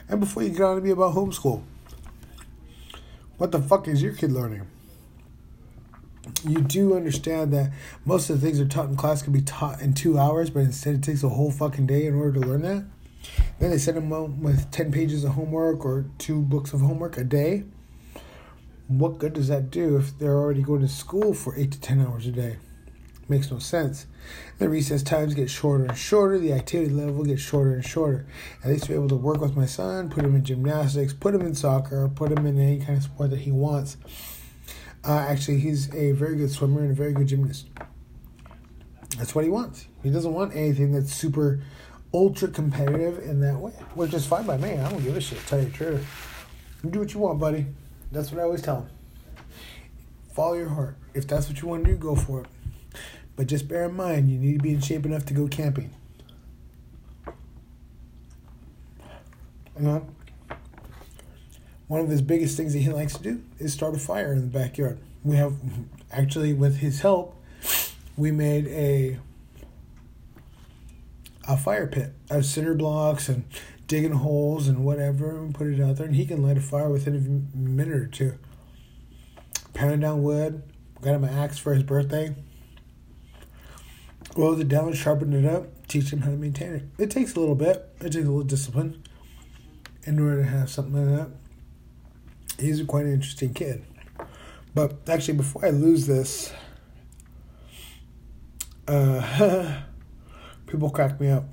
And 0.09 0.19
before 0.19 0.41
you 0.41 0.49
get 0.49 0.61
on 0.61 0.77
to 0.77 0.81
me 0.81 0.89
about 0.89 1.13
homeschool, 1.13 1.61
what 3.37 3.51
the 3.51 3.59
fuck 3.59 3.87
is 3.87 4.01
your 4.01 4.13
kid 4.13 4.31
learning? 4.31 4.65
You 6.43 6.61
do 6.61 6.95
understand 6.95 7.53
that 7.53 7.71
most 8.03 8.31
of 8.31 8.41
the 8.41 8.47
things 8.47 8.59
are 8.59 8.67
taught 8.67 8.89
in 8.89 8.95
class 8.95 9.21
can 9.21 9.31
be 9.31 9.41
taught 9.41 9.79
in 9.79 9.93
two 9.93 10.17
hours, 10.17 10.49
but 10.49 10.61
instead 10.61 10.95
it 10.95 11.03
takes 11.03 11.21
a 11.21 11.29
whole 11.29 11.51
fucking 11.51 11.85
day 11.85 12.07
in 12.07 12.15
order 12.15 12.39
to 12.39 12.47
learn 12.47 12.63
that? 12.63 12.85
Then 13.59 13.71
they 13.71 13.77
send 13.77 13.97
them 13.97 14.09
home 14.09 14.41
with 14.41 14.71
10 14.71 14.91
pages 14.91 15.23
of 15.23 15.31
homework 15.31 15.85
or 15.85 16.05
two 16.17 16.41
books 16.41 16.73
of 16.73 16.81
homework 16.81 17.17
a 17.17 17.23
day. 17.23 17.63
What 18.87 19.17
good 19.17 19.33
does 19.33 19.47
that 19.47 19.71
do 19.71 19.97
if 19.97 20.17
they're 20.19 20.37
already 20.37 20.61
going 20.61 20.81
to 20.81 20.87
school 20.87 21.33
for 21.33 21.55
8 21.55 21.71
to 21.71 21.79
10 21.79 22.01
hours 22.01 22.27
a 22.27 22.31
day? 22.31 22.57
Makes 23.27 23.49
no 23.49 23.57
sense. 23.57 24.05
The 24.59 24.69
recess 24.69 25.01
times 25.01 25.33
get 25.33 25.49
shorter 25.49 25.85
and 25.85 25.97
shorter, 25.97 26.37
the 26.37 26.53
activity 26.53 26.93
level 26.93 27.23
gets 27.23 27.41
shorter 27.41 27.73
and 27.73 27.83
shorter. 27.83 28.27
At 28.63 28.69
least 28.69 28.87
be 28.87 28.93
able 28.93 29.09
to 29.09 29.15
work 29.15 29.41
with 29.41 29.55
my 29.55 29.65
son, 29.65 30.09
put 30.09 30.23
him 30.23 30.35
in 30.35 30.43
gymnastics, 30.43 31.13
put 31.13 31.33
him 31.33 31.41
in 31.41 31.55
soccer, 31.55 32.07
put 32.07 32.31
him 32.31 32.45
in 32.45 32.59
any 32.59 32.79
kind 32.79 32.97
of 32.97 33.03
sport 33.03 33.31
that 33.31 33.39
he 33.39 33.51
wants. 33.51 33.97
Uh, 35.03 35.25
actually, 35.27 35.59
he's 35.59 35.93
a 35.95 36.11
very 36.11 36.35
good 36.35 36.51
swimmer 36.51 36.81
and 36.81 36.91
a 36.91 36.93
very 36.95 37.13
good 37.13 37.27
gymnast. 37.27 37.67
That's 39.17 39.33
what 39.33 39.43
he 39.43 39.49
wants. 39.49 39.87
He 40.03 40.09
doesn't 40.09 40.33
want 40.33 40.55
anything 40.55 40.91
that's 40.91 41.13
super 41.13 41.61
ultra 42.15 42.47
competitive 42.47 43.19
in 43.19 43.41
that 43.41 43.57
way, 43.59 43.73
which 43.93 44.13
is 44.13 44.25
fine 44.25 44.45
by 44.45 44.55
me. 44.55 44.71
I 44.71 44.89
don't 44.89 45.03
give 45.03 45.17
a 45.17 45.21
shit, 45.21 45.37
tell 45.45 45.59
you 45.59 45.65
the 45.65 45.71
truth. 45.71 46.07
You 46.81 46.89
do 46.89 46.99
what 46.99 47.13
you 47.13 47.19
want, 47.19 47.39
buddy. 47.39 47.65
That's 48.11 48.31
what 48.31 48.39
I 48.39 48.43
always 48.43 48.61
tell 48.61 48.81
him. 48.81 48.89
Follow 50.33 50.53
your 50.53 50.69
heart. 50.69 50.95
If 51.13 51.27
that's 51.27 51.49
what 51.49 51.61
you 51.61 51.67
want 51.67 51.83
to 51.83 51.91
do, 51.91 51.97
go 51.97 52.15
for 52.15 52.41
it. 52.41 52.47
But 53.35 53.47
just 53.47 53.67
bear 53.67 53.85
in 53.85 53.95
mind, 53.95 54.31
you 54.31 54.39
need 54.39 54.53
to 54.59 54.63
be 54.63 54.73
in 54.73 54.79
shape 54.79 55.05
enough 55.05 55.25
to 55.25 55.33
go 55.33 55.47
camping. 55.47 55.93
You 59.77 59.83
know, 59.83 60.07
one 61.87 61.99
of 61.99 62.07
his 62.07 62.21
biggest 62.21 62.55
things 62.55 62.71
that 62.73 62.79
he 62.79 62.89
likes 62.89 63.17
to 63.17 63.23
do 63.23 63.43
is 63.59 63.73
start 63.73 63.93
a 63.93 63.99
fire 63.99 64.31
in 64.31 64.39
the 64.39 64.47
backyard. 64.47 64.99
We 65.23 65.35
have, 65.35 65.55
actually, 66.13 66.53
with 66.53 66.77
his 66.77 67.01
help, 67.01 67.35
we 68.15 68.31
made 68.31 68.67
a 68.67 69.19
a 71.47 71.57
fire 71.57 71.87
pit 71.87 72.13
of 72.29 72.45
cinder 72.45 72.73
blocks 72.73 73.29
and 73.29 73.45
digging 73.87 74.13
holes 74.13 74.67
and 74.67 74.83
whatever 74.83 75.37
and 75.37 75.53
put 75.53 75.67
it 75.67 75.79
out 75.79 75.97
there 75.97 76.07
and 76.07 76.15
he 76.15 76.25
can 76.25 76.41
light 76.41 76.57
a 76.57 76.61
fire 76.61 76.89
within 76.89 77.15
a 77.15 77.57
minute 77.57 77.95
or 77.95 78.07
two. 78.07 78.33
Pounding 79.73 79.99
down 79.99 80.23
wood, 80.23 80.63
got 81.01 81.15
him 81.15 81.23
an 81.23 81.37
axe 81.37 81.57
for 81.57 81.73
his 81.73 81.83
birthday. 81.83 82.35
Rolled 84.35 84.59
it 84.59 84.67
down, 84.67 84.93
sharpened 84.93 85.33
it 85.33 85.45
up, 85.45 85.67
teach 85.87 86.11
him 86.11 86.21
how 86.21 86.31
to 86.31 86.37
maintain 86.37 86.73
it. 86.73 86.83
It 86.97 87.11
takes 87.11 87.35
a 87.35 87.39
little 87.39 87.55
bit. 87.55 87.89
It 87.99 88.11
takes 88.11 88.15
a 88.15 88.19
little 88.19 88.43
discipline 88.43 89.03
in 90.03 90.19
order 90.19 90.43
to 90.43 90.47
have 90.47 90.69
something 90.69 90.93
like 90.93 91.27
that. 91.27 92.61
he's 92.61 92.81
quite 92.83 93.05
an 93.05 93.13
interesting 93.13 93.53
kid. 93.53 93.85
But 94.73 94.97
actually, 95.07 95.35
before 95.35 95.65
I 95.65 95.69
lose 95.69 96.05
this, 96.05 96.53
uh, 98.87 99.81
people 100.75 100.89
crack 100.89 101.19
me 101.21 101.29
up. 101.29 101.45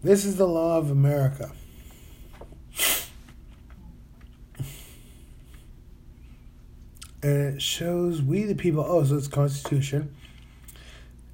This 0.00 0.24
is 0.24 0.36
the 0.36 0.46
law 0.46 0.78
of 0.78 0.92
America. 0.92 1.50
And 7.20 7.56
it 7.56 7.62
shows 7.62 8.22
we 8.22 8.44
the 8.44 8.54
people, 8.54 8.84
oh, 8.86 9.02
so 9.02 9.16
it's 9.16 9.26
Constitution. 9.26 10.14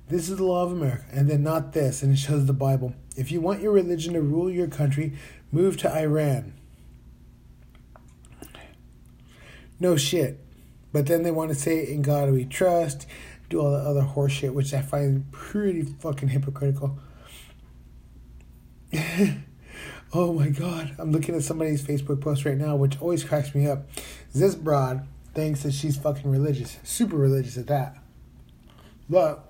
This 0.08 0.30
is 0.30 0.38
the 0.38 0.44
law 0.44 0.64
of 0.64 0.72
America. 0.72 1.04
And 1.12 1.28
then 1.28 1.42
not 1.42 1.74
this. 1.74 2.02
And 2.02 2.12
it 2.14 2.16
shows 2.16 2.46
the 2.46 2.54
Bible. 2.54 2.94
If 3.16 3.30
you 3.30 3.42
want 3.42 3.60
your 3.60 3.72
religion 3.72 4.14
to 4.14 4.22
rule 4.22 4.50
your 4.50 4.68
country, 4.68 5.12
move 5.52 5.76
to 5.78 5.94
Iran. 5.94 6.54
No 9.78 9.96
shit. 9.96 10.40
But 10.90 11.04
then 11.06 11.22
they 11.22 11.30
want 11.30 11.50
to 11.50 11.54
say, 11.54 11.86
in 11.86 12.00
God 12.00 12.32
we 12.32 12.46
trust, 12.46 13.06
do 13.54 13.60
all 13.60 13.70
the 13.70 13.78
other 13.78 14.02
horseshit, 14.02 14.52
which 14.52 14.74
I 14.74 14.82
find 14.82 15.30
pretty 15.30 15.82
fucking 15.82 16.28
hypocritical. 16.28 16.98
oh 20.12 20.32
my 20.32 20.48
god. 20.48 20.94
I'm 20.98 21.12
looking 21.12 21.34
at 21.36 21.42
somebody's 21.42 21.84
Facebook 21.84 22.20
post 22.20 22.44
right 22.44 22.56
now, 22.56 22.74
which 22.76 23.00
always 23.00 23.22
cracks 23.22 23.54
me 23.54 23.68
up. 23.68 23.88
This 24.34 24.56
broad 24.56 25.06
thinks 25.34 25.62
that 25.62 25.72
she's 25.72 25.96
fucking 25.96 26.30
religious. 26.30 26.78
Super 26.82 27.16
religious 27.16 27.56
at 27.56 27.68
that. 27.68 27.96
But 29.08 29.48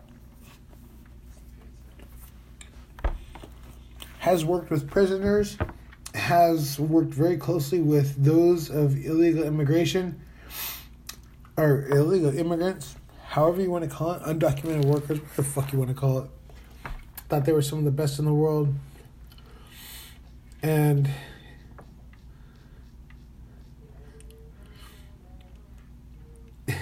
has 4.19 4.45
worked 4.45 4.71
with 4.71 4.91
prisoners, 4.91 5.57
has 6.15 6.79
worked 6.79 7.13
very 7.15 7.39
closely 7.39 7.81
with 7.81 8.23
those 8.23 8.69
of 8.69 8.97
illegal 9.05 9.45
immigration 9.45 10.21
or 11.57 11.87
illegal 11.89 12.37
immigrants, 12.37 12.97
however 13.35 13.61
you 13.61 13.69
want 13.69 13.83
to 13.83 13.91
call 13.91 14.13
it, 14.13 14.23
undocumented 14.23 14.85
workers, 14.85 15.19
whatever 15.19 15.35
the 15.35 15.43
fuck 15.43 15.73
you 15.73 15.79
want 15.81 15.91
to 15.91 15.95
call 15.95 16.21
it. 16.21 16.31
Thought 17.29 17.45
they 17.45 17.53
were 17.53 17.63
some 17.63 17.81
of 17.81 17.85
the 17.85 17.91
best 17.91 18.21
in 18.21 18.27
the 18.27 18.33
world. 18.33 18.73
And 20.63 21.11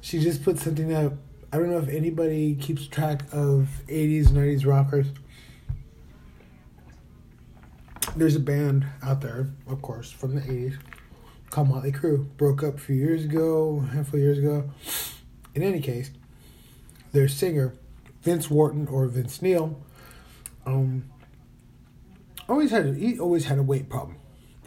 she 0.00 0.18
just 0.18 0.42
put 0.42 0.58
something 0.58 0.94
out. 0.94 1.12
I 1.52 1.58
don't 1.58 1.68
know 1.68 1.76
if 1.76 1.90
anybody 1.90 2.54
keeps 2.54 2.86
track 2.86 3.24
of 3.30 3.68
80s, 3.86 4.28
90s 4.28 4.64
rockers. 4.64 5.08
There's 8.16 8.36
a 8.36 8.40
band 8.40 8.86
out 9.02 9.20
there, 9.20 9.50
of 9.66 9.82
course, 9.82 10.10
from 10.10 10.36
the 10.36 10.40
80s 10.40 10.78
called 11.50 11.68
Motley 11.68 11.92
Crue. 11.92 12.26
Broke 12.36 12.62
up 12.62 12.76
a 12.76 12.78
few 12.78 12.96
years 12.96 13.24
ago, 13.24 13.84
a 13.84 13.94
handful 13.94 14.18
of 14.18 14.24
years 14.24 14.38
ago. 14.38 14.70
In 15.54 15.62
any 15.62 15.80
case, 15.80 16.10
their 17.12 17.28
singer, 17.28 17.74
Vince 18.22 18.50
Wharton 18.50 18.86
or 18.86 19.06
Vince 19.08 19.42
Neil, 19.42 19.80
um, 20.66 21.04
always 22.48 22.70
had 22.70 22.86
a, 22.86 22.94
he 22.94 23.18
always 23.18 23.46
had 23.46 23.58
a 23.58 23.62
weight 23.62 23.88
problem, 23.88 24.18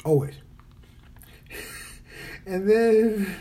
always. 0.04 0.36
and 2.46 2.70
then 2.70 3.36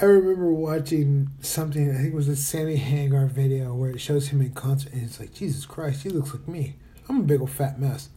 I 0.00 0.04
remember 0.04 0.52
watching 0.52 1.30
something. 1.40 1.90
I 1.90 1.94
think 1.96 2.12
it 2.12 2.14
was 2.14 2.28
a 2.28 2.36
Sammy 2.36 2.76
Hagar 2.76 3.26
video 3.26 3.74
where 3.74 3.90
it 3.90 4.00
shows 4.00 4.28
him 4.28 4.40
in 4.40 4.52
concert, 4.52 4.92
and 4.92 5.02
it's 5.02 5.18
like 5.18 5.34
Jesus 5.34 5.66
Christ, 5.66 6.04
he 6.04 6.10
looks 6.10 6.32
like 6.32 6.46
me. 6.46 6.76
I'm 7.08 7.20
a 7.20 7.22
big 7.24 7.40
old 7.40 7.50
fat 7.50 7.80
mess. 7.80 8.10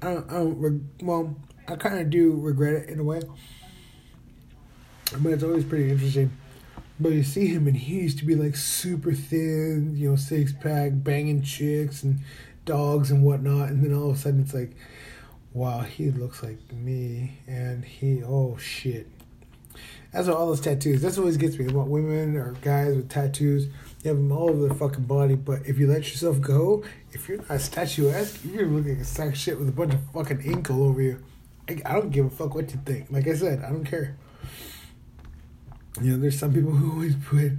I 0.00 0.14
don't. 0.14 0.30
I 0.30 0.34
don't 0.34 0.90
well, 1.02 1.36
I 1.70 1.76
kind 1.76 1.98
of 1.98 2.08
do 2.08 2.32
regret 2.32 2.74
it 2.74 2.88
in 2.88 2.98
a 2.98 3.04
way, 3.04 3.20
but 5.18 5.32
it's 5.32 5.42
always 5.42 5.64
pretty 5.64 5.90
interesting. 5.90 6.30
But 6.98 7.12
you 7.12 7.22
see 7.22 7.46
him, 7.46 7.66
and 7.66 7.76
he 7.76 8.00
used 8.00 8.18
to 8.18 8.24
be 8.24 8.34
like 8.34 8.56
super 8.56 9.12
thin, 9.12 9.94
you 9.94 10.08
know, 10.10 10.16
six 10.16 10.52
pack, 10.52 10.92
banging 10.94 11.42
chicks 11.42 12.02
and 12.02 12.20
dogs 12.64 13.10
and 13.10 13.22
whatnot, 13.22 13.68
and 13.68 13.84
then 13.84 13.94
all 13.94 14.10
of 14.10 14.16
a 14.16 14.18
sudden 14.18 14.40
it's 14.40 14.54
like, 14.54 14.74
wow, 15.52 15.80
he 15.80 16.10
looks 16.10 16.42
like 16.42 16.58
me, 16.72 17.38
and 17.46 17.84
he, 17.84 18.22
oh 18.22 18.56
shit. 18.56 19.06
That's 20.10 20.26
what 20.26 20.38
all 20.38 20.46
those 20.46 20.62
tattoos. 20.62 21.02
That's 21.02 21.18
what 21.18 21.24
always 21.24 21.36
gets 21.36 21.58
me 21.58 21.66
about 21.66 21.88
women 21.88 22.36
or 22.36 22.52
guys 22.62 22.96
with 22.96 23.10
tattoos. 23.10 23.66
You 24.02 24.08
have 24.08 24.16
them 24.16 24.32
all 24.32 24.48
over 24.48 24.66
their 24.66 24.74
fucking 24.74 25.04
body, 25.04 25.34
but 25.34 25.66
if 25.66 25.78
you 25.78 25.86
let 25.86 25.98
yourself 25.98 26.40
go, 26.40 26.82
if 27.12 27.28
you're 27.28 27.44
not 27.48 27.60
statuesque, 27.60 28.40
you're 28.42 28.64
gonna 28.64 28.76
look 28.76 28.86
like 28.86 28.98
a 28.98 29.04
sack 29.04 29.36
shit 29.36 29.58
with 29.58 29.68
a 29.68 29.72
bunch 29.72 29.92
of 29.92 30.00
fucking 30.14 30.40
ink 30.40 30.70
all 30.70 30.84
over 30.84 31.02
you. 31.02 31.22
I 31.70 31.92
don't 31.92 32.10
give 32.10 32.26
a 32.26 32.30
fuck 32.30 32.54
what 32.54 32.70
you 32.72 32.80
think. 32.84 33.10
Like 33.10 33.26
I 33.26 33.34
said, 33.34 33.62
I 33.62 33.70
don't 33.70 33.84
care. 33.84 34.16
You 36.00 36.12
know, 36.12 36.18
there's 36.18 36.38
some 36.38 36.52
people 36.52 36.70
who 36.70 36.92
always 36.92 37.16
put 37.16 37.52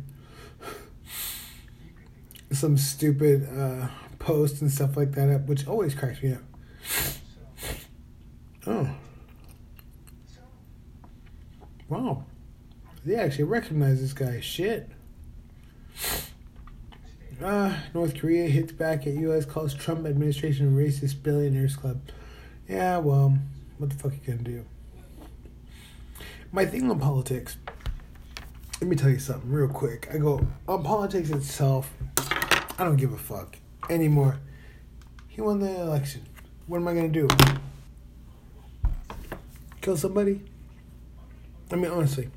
some 2.51 2.77
stupid 2.77 3.47
uh, 3.55 3.87
posts 4.17 4.61
and 4.61 4.71
stuff 4.71 4.97
like 4.97 5.11
that 5.13 5.29
up, 5.29 5.47
which 5.47 5.67
always 5.67 5.93
cracks 5.93 6.21
me 6.23 6.33
up. 6.33 6.41
Oh. 8.65 8.89
Wow. 11.87 12.25
They 13.05 13.15
actually 13.15 13.45
recognize 13.45 14.01
this 14.01 14.13
guy. 14.13 14.39
Shit. 14.41 14.89
Uh, 17.41 17.73
North 17.93 18.19
Korea 18.19 18.47
hits 18.47 18.73
back 18.73 19.07
at 19.07 19.13
U.S. 19.13 19.45
calls 19.45 19.73
Trump 19.73 20.05
administration 20.05 20.75
racist 20.75 21.23
billionaires 21.23 21.75
club. 21.75 22.01
Yeah, 22.67 22.97
well, 22.97 23.37
what 23.79 23.89
the 23.89 23.95
fuck 23.95 24.11
you 24.11 24.19
gonna 24.27 24.43
do? 24.43 24.65
My 26.51 26.65
thing 26.65 26.91
on 26.91 26.99
politics. 26.99 27.57
Let 28.81 28.89
me 28.89 28.95
tell 28.95 29.09
you 29.09 29.19
something 29.19 29.49
real 29.49 29.69
quick. 29.69 30.09
I 30.13 30.17
go 30.17 30.45
on 30.67 30.83
politics 30.83 31.29
itself. 31.29 31.91
I 32.77 32.83
don't 32.83 32.97
give 32.97 33.13
a 33.13 33.17
fuck 33.17 33.57
anymore. 33.89 34.37
He 35.29 35.41
won 35.41 35.59
the 35.59 35.81
election. 35.81 36.25
What 36.67 36.77
am 36.77 36.87
I 36.89 36.93
gonna 36.93 37.07
do? 37.07 37.27
Kill 39.81 39.95
somebody? 39.95 40.41
I 41.71 41.75
mean, 41.75 41.91
honestly, 41.91 42.29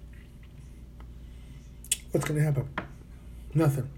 what's 2.12 2.26
gonna 2.26 2.42
happen? 2.42 2.68
Nothing. 3.52 3.90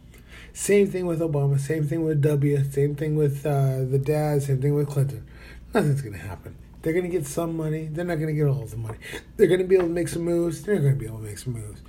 Same 0.55 0.87
thing 0.87 1.07
with 1.07 1.21
Obama. 1.21 1.61
Same 1.61 1.87
thing 1.87 2.05
with 2.05 2.23
W. 2.23 2.65
Same 2.71 2.95
thing 2.95 3.17
with 3.17 3.45
uh, 3.45 3.85
the 3.85 3.99
dad. 3.99 4.43
Same 4.43 4.63
thing 4.63 4.75
with 4.75 4.89
Clinton. 4.89 5.27
Nothing's 5.75 6.01
gonna 6.01 6.17
happen. 6.17 6.57
They're 6.85 6.93
going 6.93 7.07
to 7.07 7.11
get 7.11 7.27
some 7.27 7.57
money. 7.57 7.87
They're 7.87 8.05
not 8.05 8.17
going 8.17 8.27
to 8.27 8.35
get 8.35 8.47
all 8.47 8.67
the 8.67 8.77
money. 8.77 8.99
They're 9.39 9.47
going 9.47 9.61
to 9.61 9.67
be 9.67 9.75
able 9.75 9.87
to 9.87 9.93
make 9.93 10.07
some 10.07 10.21
moves. 10.21 10.63
They're 10.63 10.79
going 10.79 10.93
to 10.93 10.99
be 10.99 11.07
able 11.07 11.17
to 11.17 11.25
make 11.25 11.39
some 11.39 11.55
moves. 11.55 11.81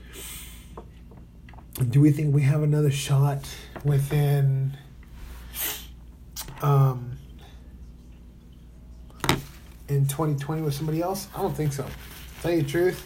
Do 1.90 2.00
we 2.00 2.12
think 2.12 2.34
we 2.34 2.44
have 2.44 2.64
another 2.64 2.90
shot 2.90 3.46
within 3.84 4.78
um, 6.62 7.18
in 9.90 10.08
2020 10.08 10.62
with 10.62 10.74
somebody 10.74 11.02
else? 11.02 11.28
I 11.36 11.42
don't 11.42 11.58
think 11.58 11.74
so. 11.74 11.86
tell 12.42 12.52
you 12.54 12.62
the 12.62 12.70
truth, 12.70 13.06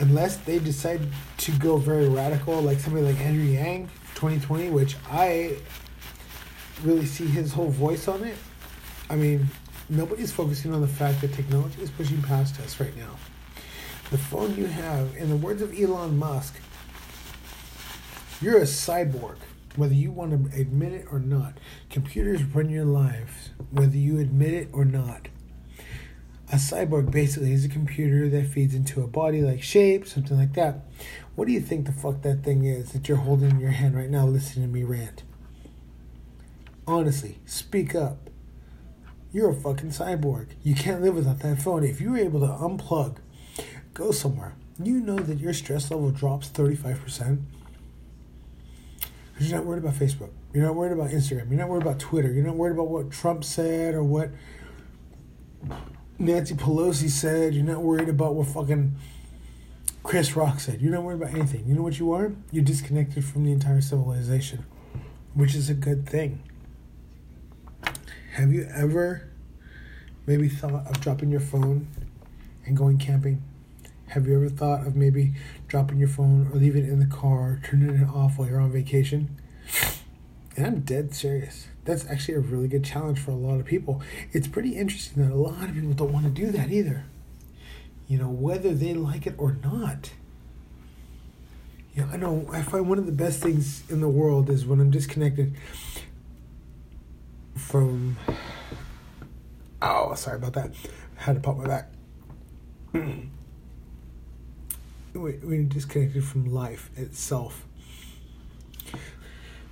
unless 0.00 0.36
they 0.36 0.58
decide 0.58 1.00
to 1.38 1.52
go 1.52 1.78
very 1.78 2.06
radical, 2.10 2.60
like 2.60 2.80
somebody 2.80 3.06
like 3.06 3.18
Andrew 3.20 3.44
Yang, 3.44 3.88
2020, 4.14 4.68
which 4.68 4.94
I 5.10 5.56
really 6.84 7.06
see 7.06 7.24
his 7.26 7.50
whole 7.50 7.70
voice 7.70 8.08
on 8.08 8.24
it. 8.24 8.36
I 9.08 9.16
mean, 9.16 9.48
nobody's 9.88 10.32
focusing 10.32 10.72
on 10.72 10.80
the 10.80 10.88
fact 10.88 11.20
that 11.20 11.32
technology 11.32 11.82
is 11.82 11.90
pushing 11.90 12.22
past 12.22 12.60
us 12.60 12.78
right 12.80 12.96
now. 12.96 13.16
The 14.10 14.18
phone 14.18 14.56
you 14.56 14.66
have, 14.66 15.16
in 15.16 15.28
the 15.28 15.36
words 15.36 15.62
of 15.62 15.78
Elon 15.78 16.16
Musk, 16.16 16.56
you're 18.40 18.58
a 18.58 18.62
cyborg, 18.62 19.36
whether 19.76 19.94
you 19.94 20.10
want 20.10 20.52
to 20.52 20.60
admit 20.60 20.92
it 20.92 21.06
or 21.10 21.18
not. 21.18 21.58
Computers 21.90 22.42
run 22.44 22.70
your 22.70 22.84
lives, 22.84 23.50
whether 23.70 23.96
you 23.96 24.18
admit 24.18 24.54
it 24.54 24.68
or 24.72 24.84
not. 24.84 25.28
A 26.50 26.56
cyborg 26.56 27.10
basically 27.10 27.52
is 27.52 27.66
a 27.66 27.68
computer 27.68 28.28
that 28.30 28.46
feeds 28.46 28.74
into 28.74 29.02
a 29.02 29.06
body 29.06 29.42
like 29.42 29.62
shape, 29.62 30.06
something 30.06 30.38
like 30.38 30.54
that. 30.54 30.86
What 31.34 31.46
do 31.46 31.52
you 31.52 31.60
think 31.60 31.84
the 31.84 31.92
fuck 31.92 32.22
that 32.22 32.42
thing 32.42 32.64
is 32.64 32.92
that 32.92 33.06
you're 33.06 33.18
holding 33.18 33.50
in 33.50 33.60
your 33.60 33.72
hand 33.72 33.94
right 33.94 34.08
now 34.08 34.24
listening 34.24 34.66
to 34.66 34.72
me 34.72 34.82
rant? 34.82 35.24
Honestly, 36.86 37.38
speak 37.44 37.94
up. 37.94 38.27
You're 39.38 39.50
a 39.50 39.54
fucking 39.54 39.90
cyborg. 39.90 40.48
You 40.64 40.74
can't 40.74 41.00
live 41.00 41.14
without 41.14 41.38
that 41.38 41.62
phone. 41.62 41.84
If 41.84 42.00
you 42.00 42.10
were 42.10 42.18
able 42.18 42.40
to 42.40 42.46
unplug, 42.48 43.18
go 43.94 44.10
somewhere, 44.10 44.56
you 44.82 44.98
know 44.98 45.14
that 45.14 45.38
your 45.38 45.52
stress 45.52 45.92
level 45.92 46.10
drops 46.10 46.48
35%. 46.48 47.38
Because 49.32 49.48
you're 49.48 49.60
not 49.60 49.64
worried 49.64 49.84
about 49.84 49.94
Facebook. 49.94 50.30
You're 50.52 50.64
not 50.64 50.74
worried 50.74 50.90
about 50.90 51.10
Instagram. 51.10 51.50
You're 51.50 51.60
not 51.60 51.68
worried 51.68 51.84
about 51.84 52.00
Twitter. 52.00 52.32
You're 52.32 52.46
not 52.46 52.56
worried 52.56 52.72
about 52.72 52.88
what 52.88 53.12
Trump 53.12 53.44
said 53.44 53.94
or 53.94 54.02
what 54.02 54.30
Nancy 56.18 56.56
Pelosi 56.56 57.08
said. 57.08 57.54
You're 57.54 57.64
not 57.64 57.82
worried 57.82 58.08
about 58.08 58.34
what 58.34 58.48
fucking 58.48 58.96
Chris 60.02 60.34
Rock 60.34 60.58
said. 60.58 60.80
You're 60.80 60.90
not 60.90 61.04
worried 61.04 61.22
about 61.22 61.32
anything. 61.32 61.64
You 61.64 61.76
know 61.76 61.82
what 61.82 62.00
you 62.00 62.10
are? 62.10 62.32
You're 62.50 62.64
disconnected 62.64 63.24
from 63.24 63.44
the 63.44 63.52
entire 63.52 63.82
civilization, 63.82 64.66
which 65.34 65.54
is 65.54 65.70
a 65.70 65.74
good 65.74 66.08
thing. 66.08 66.42
Have 68.38 68.52
you 68.52 68.68
ever 68.72 69.28
maybe 70.24 70.48
thought 70.48 70.86
of 70.86 71.00
dropping 71.00 71.32
your 71.32 71.40
phone 71.40 71.88
and 72.64 72.76
going 72.76 72.96
camping? 72.96 73.42
Have 74.10 74.28
you 74.28 74.36
ever 74.36 74.48
thought 74.48 74.86
of 74.86 74.94
maybe 74.94 75.32
dropping 75.66 75.98
your 75.98 76.06
phone 76.06 76.48
or 76.52 76.56
leaving 76.56 76.84
it 76.84 76.88
in 76.88 77.00
the 77.00 77.06
car, 77.06 77.60
turning 77.64 77.96
it 77.96 78.08
off 78.08 78.38
while 78.38 78.48
you're 78.48 78.60
on 78.60 78.70
vacation? 78.70 79.36
And 80.56 80.66
I'm 80.66 80.80
dead 80.82 81.16
serious. 81.16 81.66
That's 81.84 82.08
actually 82.08 82.34
a 82.34 82.38
really 82.38 82.68
good 82.68 82.84
challenge 82.84 83.18
for 83.18 83.32
a 83.32 83.34
lot 83.34 83.58
of 83.58 83.66
people. 83.66 84.02
It's 84.30 84.46
pretty 84.46 84.76
interesting 84.76 85.24
that 85.24 85.34
a 85.34 85.34
lot 85.34 85.68
of 85.68 85.74
people 85.74 85.94
don't 85.94 86.12
want 86.12 86.26
to 86.26 86.30
do 86.30 86.52
that 86.52 86.70
either. 86.70 87.06
You 88.06 88.18
know, 88.18 88.28
whether 88.28 88.72
they 88.72 88.94
like 88.94 89.26
it 89.26 89.34
or 89.36 89.56
not. 89.64 90.12
Know, 91.96 92.08
I 92.12 92.16
know 92.16 92.48
I 92.52 92.62
find 92.62 92.88
one 92.88 92.98
of 92.98 93.06
the 93.06 93.12
best 93.12 93.42
things 93.42 93.82
in 93.90 94.00
the 94.00 94.08
world 94.08 94.48
is 94.48 94.64
when 94.64 94.78
I'm 94.78 94.92
disconnected 94.92 95.56
from. 97.68 98.16
Oh, 99.82 100.14
sorry 100.14 100.38
about 100.38 100.54
that. 100.54 100.72
I 101.18 101.22
had 101.22 101.36
to 101.36 101.40
pop 101.40 101.58
my 101.58 101.66
back. 101.66 101.90
We're 105.14 105.64
disconnected 105.64 106.24
from 106.24 106.46
life 106.46 106.90
itself. 106.96 107.66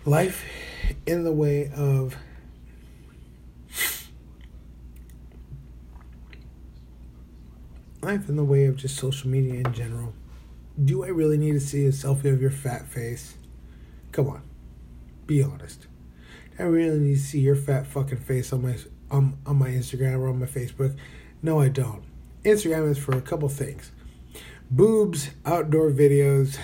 Life 0.04 0.44
in 1.06 1.24
the 1.24 1.32
way 1.32 1.70
of 1.74 2.16
life 8.02 8.28
in 8.28 8.36
the 8.36 8.44
way 8.44 8.66
of 8.66 8.76
just 8.76 8.96
social 8.96 9.30
media 9.30 9.54
in 9.54 9.72
general. 9.72 10.12
Do 10.84 11.02
I 11.02 11.08
really 11.08 11.38
need 11.38 11.52
to 11.52 11.60
see 11.60 11.86
a 11.86 11.90
selfie 11.90 12.32
of 12.32 12.42
your 12.42 12.50
fat 12.50 12.86
face? 12.86 13.36
Come 14.12 14.28
on, 14.28 14.42
be 15.26 15.42
honest. 15.42 15.85
I 16.58 16.62
really 16.64 16.98
need 16.98 17.14
to 17.14 17.20
see 17.20 17.40
your 17.40 17.56
fat 17.56 17.86
fucking 17.86 18.18
face 18.18 18.52
on 18.52 18.62
my 18.62 18.76
on, 19.10 19.38
on 19.46 19.56
my 19.56 19.68
Instagram 19.68 20.18
or 20.18 20.28
on 20.28 20.40
my 20.40 20.46
Facebook. 20.46 20.96
No, 21.42 21.60
I 21.60 21.68
don't. 21.68 22.02
Instagram 22.44 22.90
is 22.90 22.98
for 22.98 23.16
a 23.16 23.20
couple 23.20 23.48
things: 23.48 23.92
boobs, 24.70 25.30
outdoor 25.44 25.90
videos, 25.90 26.58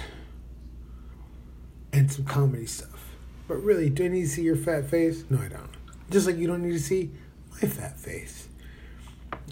and 1.92 2.11
some 2.11 2.25
comedy 2.25 2.66
stuff. 2.66 3.11
But 3.49 3.56
really, 3.62 3.90
do 3.90 4.04
I 4.04 4.08
need 4.08 4.22
to 4.22 4.28
see 4.28 4.42
your 4.42 4.56
fat 4.56 4.88
face? 4.88 5.25
No, 5.28 5.38
I 5.38 5.49
don't. 5.49 5.70
Just 6.11 6.26
like 6.26 6.37
you 6.37 6.46
don't 6.46 6.62
need 6.62 6.72
to 6.72 6.80
see 6.80 7.11
my 7.50 7.68
fat 7.68 7.99
face. 7.99 8.49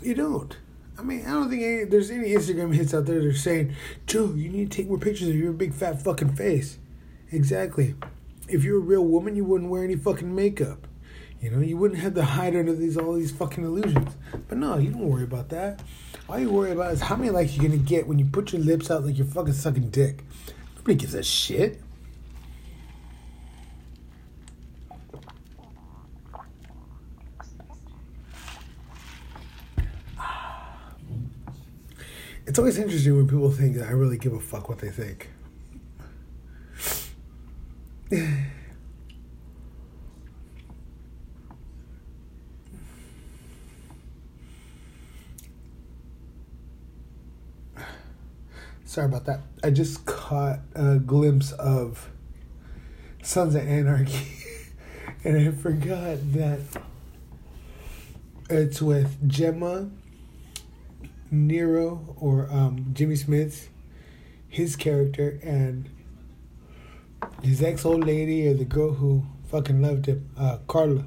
You 0.03 0.15
don't. 0.15 0.57
I 0.99 1.03
mean, 1.03 1.25
I 1.27 1.31
don't 1.31 1.49
think 1.49 1.63
any, 1.63 1.85
there's 1.85 2.11
any 2.11 2.31
Instagram 2.31 2.75
hits 2.75 2.93
out 2.93 3.07
there 3.07 3.21
that 3.21 3.27
are 3.27 3.33
saying, 3.33 3.75
Joe, 4.07 4.33
you 4.35 4.51
need 4.51 4.71
to 4.71 4.77
take 4.77 4.89
more 4.89 4.99
pictures 4.99 5.29
of 5.29 5.35
your 5.35 5.53
big 5.53 5.73
fat 5.73 6.03
fucking 6.03 6.35
face. 6.35 6.79
Exactly. 7.33 7.95
If 8.51 8.65
you're 8.65 8.79
a 8.79 8.81
real 8.81 9.05
woman, 9.05 9.37
you 9.37 9.45
wouldn't 9.45 9.71
wear 9.71 9.85
any 9.85 9.95
fucking 9.95 10.35
makeup. 10.35 10.89
You 11.41 11.51
know, 11.51 11.61
you 11.61 11.77
wouldn't 11.77 12.01
have 12.01 12.15
to 12.15 12.25
hide 12.25 12.57
under 12.57 12.75
these 12.75 12.97
all 12.97 13.15
these 13.15 13.31
fucking 13.31 13.63
illusions. 13.63 14.17
But 14.49 14.59
no, 14.59 14.77
you 14.77 14.91
don't 14.91 15.09
worry 15.09 15.23
about 15.23 15.51
that. 15.51 15.81
All 16.29 16.39
you 16.39 16.51
worry 16.51 16.73
about 16.73 16.93
is 16.93 17.01
how 17.01 17.15
many 17.15 17.31
likes 17.31 17.55
you're 17.57 17.65
gonna 17.65 17.79
get 17.79 18.09
when 18.09 18.19
you 18.19 18.25
put 18.25 18.53
your 18.53 18.61
lips 18.61 18.91
out 18.91 19.05
like 19.05 19.17
you're 19.17 19.27
fucking 19.27 19.53
sucking 19.53 19.91
dick. 19.91 20.25
Nobody 20.77 20.97
gives 20.97 21.15
a 21.15 21.23
shit. 21.23 21.81
It's 32.47 32.59
always 32.59 32.79
interesting 32.79 33.17
when 33.17 33.29
people 33.29 33.53
think 33.53 33.77
that 33.77 33.87
I 33.87 33.93
really 33.93 34.19
give 34.19 34.33
a 34.33 34.41
fuck 34.41 34.69
what 34.69 34.81
they 34.81 34.91
think. 34.91 35.31
Sorry 48.85 49.07
about 49.07 49.27
that. 49.27 49.43
I 49.63 49.71
just 49.71 50.05
caught 50.07 50.59
a 50.75 50.99
glimpse 50.99 51.53
of 51.53 52.11
Sons 53.23 53.55
of 53.55 53.65
Anarchy, 53.65 54.27
and 55.25 55.37
I 55.49 55.53
forgot 55.53 56.19
that 56.33 56.59
it's 58.49 58.83
with 58.83 59.29
Gemma 59.29 59.89
Nero 61.31 62.17
or 62.19 62.49
um, 62.51 62.87
Jimmy 62.93 63.15
Smits, 63.15 63.69
his 64.49 64.75
character, 64.75 65.39
and 65.45 65.89
his 67.43 67.63
ex 67.63 67.85
old 67.85 68.05
lady 68.05 68.49
or 68.49 68.55
the 68.55 68.65
girl 68.65 68.93
who 68.93 69.25
fucking 69.51 69.83
loved 69.83 70.07
him, 70.07 70.29
uh, 70.39 70.59
Carla, 70.67 71.05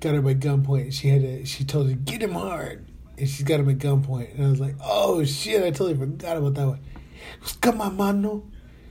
got 0.00 0.14
her 0.14 0.22
by 0.22 0.34
gunpoint. 0.34 0.92
She 0.92 1.08
had 1.08 1.22
to, 1.22 1.44
she 1.44 1.64
told 1.64 1.88
her 1.88 1.94
get 1.94 2.22
him 2.22 2.32
hard, 2.32 2.86
and 3.18 3.28
she's 3.28 3.42
got 3.42 3.60
him 3.60 3.68
at 3.68 3.78
gunpoint. 3.78 4.34
And 4.34 4.46
I 4.46 4.50
was 4.50 4.60
like, 4.60 4.76
oh 4.84 5.24
shit, 5.24 5.62
I 5.62 5.70
totally 5.70 5.96
forgot 5.96 6.36
about 6.36 6.54
that 6.54 6.66
one. 6.66 6.80
Come 7.60 7.80
on, 7.80 7.96
mano, 7.96 8.44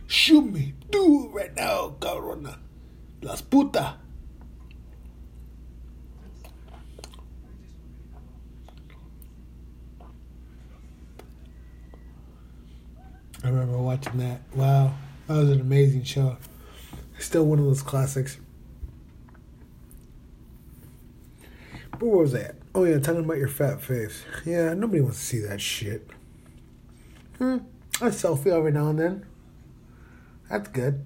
shoot 0.07 0.41
me, 0.41 0.73
do 0.89 1.25
it 1.25 1.29
right 1.33 1.55
now, 1.55 1.95
cabrona, 1.99 2.57
las 3.21 3.41
puta. 3.41 3.97
I 13.43 13.49
remember 13.49 13.77
watching 13.77 14.17
that. 14.17 14.41
Wow, 14.55 14.95
that 15.27 15.33
was 15.33 15.49
an 15.49 15.61
amazing 15.61 16.03
show. 16.03 16.37
Still 17.19 17.45
one 17.45 17.59
of 17.59 17.65
those 17.65 17.81
classics. 17.81 18.37
But 21.91 22.03
what 22.03 22.19
was 22.19 22.31
that? 22.33 22.55
Oh 22.73 22.83
yeah, 22.83 22.99
talking 22.99 23.23
about 23.23 23.37
your 23.37 23.47
fat 23.47 23.81
face. 23.81 24.23
Yeah, 24.45 24.73
nobody 24.73 25.01
wants 25.01 25.19
to 25.19 25.25
see 25.25 25.39
that 25.39 25.61
shit. 25.61 26.07
Hmm. 27.37 27.57
A 28.01 28.07
selfie 28.07 28.47
every 28.47 28.71
now 28.71 28.89
and 28.89 28.99
then. 28.99 29.25
That's 30.49 30.67
good. 30.67 31.05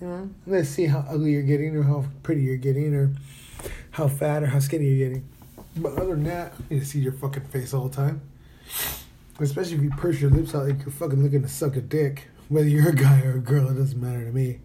You 0.00 0.06
know, 0.06 0.30
let's 0.46 0.68
see 0.68 0.86
how 0.86 1.04
ugly 1.08 1.32
you're 1.32 1.42
getting, 1.42 1.76
or 1.76 1.82
how 1.82 2.06
pretty 2.22 2.42
you're 2.42 2.56
getting, 2.56 2.94
or 2.94 3.12
how 3.90 4.08
fat 4.08 4.42
or 4.42 4.46
how 4.46 4.60
skinny 4.60 4.86
you're 4.86 5.08
getting. 5.08 5.28
But 5.76 5.94
other 5.94 6.10
than 6.14 6.24
that, 6.24 6.54
you 6.70 6.84
see 6.84 7.00
your 7.00 7.12
fucking 7.12 7.44
face 7.46 7.74
all 7.74 7.88
the 7.88 7.96
time. 7.96 8.20
Especially 9.40 9.76
if 9.76 9.82
you 9.82 9.90
purse 9.90 10.20
your 10.20 10.30
lips 10.30 10.54
out 10.54 10.66
like 10.68 10.78
you're 10.80 10.90
fucking 10.90 11.22
looking 11.22 11.42
to 11.42 11.48
suck 11.48 11.76
a 11.76 11.80
dick. 11.80 12.28
Whether 12.48 12.68
you're 12.68 12.90
a 12.90 12.94
guy 12.94 13.22
or 13.22 13.36
a 13.36 13.40
girl, 13.40 13.68
it 13.68 13.74
doesn't 13.74 14.00
matter 14.00 14.24
to 14.24 14.32
me. 14.32 14.60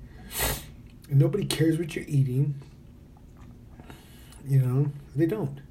And 1.09 1.19
nobody 1.19 1.45
cares 1.45 1.79
what 1.79 1.95
you're 1.95 2.05
eating. 2.07 2.55
You 4.45 4.59
know, 4.59 4.91
they 5.15 5.25
don't. 5.25 5.61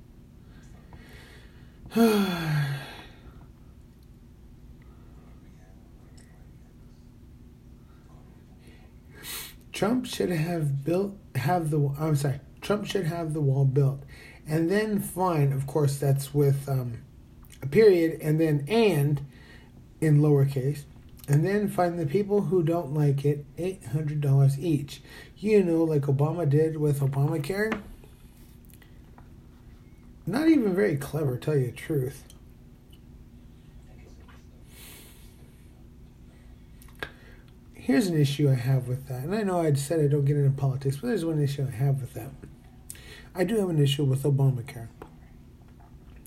Trump 9.73 10.07
should 10.07 10.31
have 10.31 10.85
built 10.85 11.17
have 11.37 11.71
the 11.71 11.95
I'm 11.99 12.17
sorry. 12.17 12.41
Trump 12.61 12.85
should 12.85 13.07
have 13.07 13.33
the 13.33 13.41
wall 13.41 13.65
built, 13.65 14.03
and 14.47 14.69
then 14.69 14.99
fine. 14.99 15.53
Of 15.53 15.67
course, 15.69 15.99
that's 15.99 16.35
with 16.35 16.69
um, 16.69 16.99
period, 17.71 18.21
and 18.21 18.41
then 18.41 18.65
and 18.69 19.21
in 20.01 20.21
lowercase, 20.21 20.85
and 21.27 21.45
then 21.45 21.69
find 21.69 21.99
the 21.99 22.07
people 22.07 22.43
who 22.43 22.63
don't 22.63 22.95
like 22.95 23.25
it 23.25 23.45
$800 23.57 24.59
each. 24.59 25.03
You 25.37 25.63
know, 25.63 25.85
like 25.85 26.03
Obama 26.03 26.49
did 26.49 26.77
with 26.77 27.01
Obamacare. 27.01 27.81
Not 30.27 30.49
even 30.49 30.75
very 30.75 30.97
clever, 30.97 31.37
tell 31.37 31.57
you 31.57 31.67
the 31.67 31.73
truth. 31.73 32.25
Here's 37.75 38.09
an 38.09 38.21
issue 38.21 38.51
I 38.51 38.55
have 38.55 38.87
with 38.87 39.09
that. 39.09 39.25
And 39.25 39.35
I 39.35 39.43
know 39.43 39.63
I 39.63 39.73
said 39.73 40.01
I 40.01 40.09
don't 40.09 40.27
get 40.27 40.37
into 40.37 40.51
politics, 40.51 40.99
but 40.99 41.07
there's 41.09 41.25
one 41.25 41.43
issue 41.43 41.67
I 41.67 41.75
have 41.75 42.03
with 42.03 42.13
that. 42.13 42.31
I 43.35 43.45
do 43.45 43.57
have 43.61 43.71
an 43.71 43.83
issue 43.83 44.05
with 44.05 44.25
Obamacare. 44.25 44.89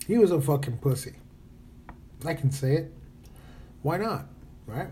He 0.08 0.18
was 0.18 0.32
a 0.32 0.40
fucking 0.40 0.78
pussy. 0.78 1.14
I 2.24 2.34
can 2.34 2.50
say 2.50 2.74
it. 2.74 2.92
Why 3.82 3.96
not? 3.96 4.26
Right? 4.66 4.88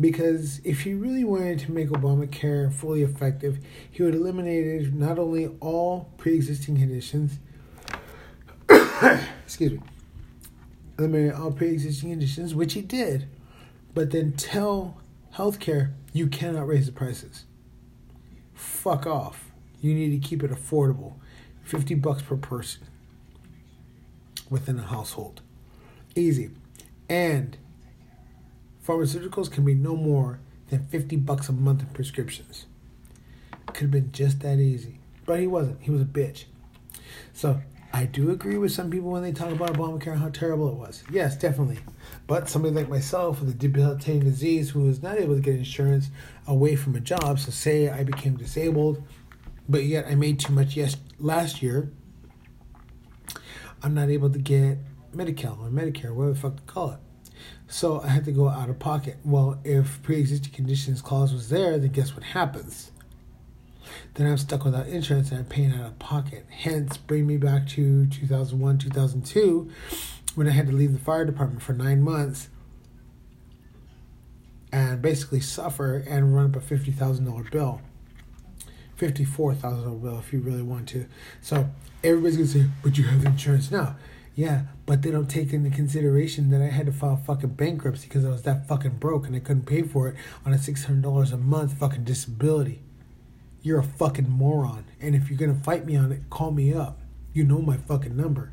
Because 0.00 0.60
if 0.64 0.82
he 0.82 0.94
really 0.94 1.24
wanted 1.24 1.58
to 1.60 1.72
make 1.72 1.88
Obamacare 1.88 2.72
fully 2.72 3.02
effective, 3.02 3.58
he 3.90 4.02
would 4.02 4.14
eliminate 4.14 4.92
not 4.94 5.18
only 5.18 5.48
all 5.60 6.12
pre 6.18 6.34
existing 6.34 6.76
conditions, 6.78 7.38
excuse 9.44 9.72
me, 9.72 9.80
eliminate 10.98 11.34
all 11.34 11.50
pre 11.50 11.70
existing 11.70 12.10
conditions, 12.10 12.54
which 12.54 12.74
he 12.74 12.80
did, 12.80 13.26
but 13.92 14.12
then 14.12 14.32
tell 14.32 15.00
healthcare 15.34 15.94
you 16.12 16.28
cannot 16.28 16.68
raise 16.68 16.86
the 16.86 16.92
prices. 16.92 17.44
Fuck 18.54 19.04
off. 19.04 19.50
You 19.80 19.94
need 19.94 20.10
to 20.10 20.28
keep 20.28 20.44
it 20.44 20.50
affordable. 20.50 21.14
50 21.64 21.94
bucks 21.96 22.22
per 22.22 22.36
person 22.36 22.82
within 24.48 24.78
a 24.78 24.82
household. 24.82 25.42
Easy. 26.14 26.50
And 27.08 27.56
pharmaceuticals 28.86 29.50
can 29.50 29.64
be 29.64 29.74
no 29.74 29.96
more 29.96 30.40
than 30.68 30.86
50 30.86 31.16
bucks 31.16 31.48
a 31.48 31.52
month 31.52 31.82
in 31.82 31.88
prescriptions. 31.88 32.66
Could 33.66 33.82
have 33.82 33.90
been 33.90 34.12
just 34.12 34.40
that 34.40 34.58
easy. 34.58 34.98
But 35.26 35.40
he 35.40 35.46
wasn't. 35.46 35.82
He 35.82 35.90
was 35.90 36.02
a 36.02 36.06
bitch. 36.06 36.44
So 37.32 37.60
I 37.92 38.04
do 38.04 38.30
agree 38.30 38.58
with 38.58 38.72
some 38.72 38.90
people 38.90 39.10
when 39.10 39.22
they 39.22 39.32
talk 39.32 39.50
about 39.50 39.72
Obamacare 39.74 40.12
and 40.12 40.20
how 40.20 40.28
terrible 40.28 40.68
it 40.68 40.74
was. 40.74 41.02
Yes, 41.10 41.36
definitely. 41.36 41.78
But 42.26 42.48
somebody 42.48 42.74
like 42.74 42.88
myself 42.88 43.40
with 43.40 43.50
a 43.50 43.54
debilitating 43.54 44.24
disease 44.24 44.70
who 44.70 44.88
is 44.88 45.02
not 45.02 45.18
able 45.18 45.34
to 45.34 45.40
get 45.40 45.56
insurance 45.56 46.10
away 46.46 46.76
from 46.76 46.94
a 46.96 47.00
job, 47.00 47.38
so 47.38 47.50
say 47.50 47.88
I 47.88 48.04
became 48.04 48.36
disabled, 48.36 49.02
but 49.68 49.84
yet 49.84 50.06
I 50.06 50.14
made 50.14 50.38
too 50.38 50.52
much 50.52 50.76
yes 50.76 50.96
last 51.18 51.62
year, 51.62 51.90
I'm 53.82 53.94
not 53.94 54.10
able 54.10 54.30
to 54.30 54.38
get 54.38 54.78
Medi-Cal 55.12 55.58
or 55.60 55.70
Medicare, 55.70 56.14
whatever 56.14 56.34
the 56.34 56.40
fuck 56.40 56.56
to 56.56 56.62
call 56.62 56.90
it. 56.92 56.98
So 57.68 58.00
I 58.00 58.08
had 58.08 58.24
to 58.24 58.32
go 58.32 58.48
out 58.48 58.68
of 58.68 58.78
pocket. 58.78 59.18
Well, 59.24 59.60
if 59.64 60.02
pre-existing 60.02 60.52
conditions 60.52 61.02
clause 61.02 61.32
was 61.32 61.48
there, 61.48 61.78
then 61.78 61.90
guess 61.90 62.14
what 62.14 62.24
happens? 62.24 62.90
Then 64.14 64.26
I'm 64.26 64.38
stuck 64.38 64.64
without 64.64 64.86
insurance 64.86 65.30
and 65.30 65.40
I'm 65.40 65.46
paying 65.46 65.72
out 65.72 65.86
of 65.86 65.98
pocket. 65.98 66.46
Hence, 66.50 66.96
bring 66.96 67.26
me 67.26 67.36
back 67.36 67.66
to 67.68 68.06
2001, 68.06 68.78
2002, 68.78 69.70
when 70.34 70.46
I 70.46 70.50
had 70.50 70.66
to 70.66 70.72
leave 70.72 70.92
the 70.92 70.98
fire 70.98 71.24
department 71.24 71.62
for 71.62 71.72
nine 71.72 72.02
months 72.02 72.48
and 74.72 75.00
basically 75.00 75.40
suffer 75.40 76.04
and 76.08 76.34
run 76.34 76.46
up 76.46 76.56
a 76.56 76.60
$50,000 76.60 77.50
bill. 77.50 77.80
$54,000 78.98 80.02
bill 80.02 80.18
if 80.18 80.32
you 80.32 80.40
really 80.40 80.62
want 80.62 80.88
to. 80.88 81.06
So 81.40 81.70
everybody's 82.02 82.36
going 82.36 82.48
to 82.48 82.58
say, 82.58 82.66
but 82.82 82.98
you 82.98 83.04
have 83.04 83.24
insurance 83.24 83.70
now. 83.70 83.96
Yeah, 84.38 84.66
but 84.86 85.02
they 85.02 85.10
don't 85.10 85.28
take 85.28 85.52
into 85.52 85.68
consideration 85.68 86.50
that 86.50 86.62
I 86.62 86.66
had 86.66 86.86
to 86.86 86.92
file 86.92 87.16
fucking 87.16 87.54
bankruptcy 87.54 88.06
because 88.06 88.24
I 88.24 88.28
was 88.28 88.42
that 88.42 88.68
fucking 88.68 88.98
broke 88.98 89.26
and 89.26 89.34
I 89.34 89.40
couldn't 89.40 89.66
pay 89.66 89.82
for 89.82 90.06
it 90.06 90.14
on 90.46 90.52
a 90.52 90.56
$600 90.58 91.32
a 91.32 91.36
month 91.36 91.72
fucking 91.72 92.04
disability. 92.04 92.80
You're 93.62 93.80
a 93.80 93.82
fucking 93.82 94.30
moron. 94.30 94.84
And 95.00 95.16
if 95.16 95.28
you're 95.28 95.40
gonna 95.40 95.58
fight 95.58 95.86
me 95.86 95.96
on 95.96 96.12
it, 96.12 96.30
call 96.30 96.52
me 96.52 96.72
up. 96.72 97.00
You 97.32 97.42
know 97.42 97.60
my 97.60 97.78
fucking 97.78 98.16
number. 98.16 98.52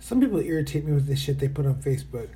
Some 0.00 0.22
people 0.22 0.38
irritate 0.38 0.86
me 0.86 0.94
with 0.94 1.06
the 1.06 1.16
shit 1.16 1.38
they 1.38 1.48
put 1.48 1.66
on 1.66 1.82
Facebook. 1.82 2.30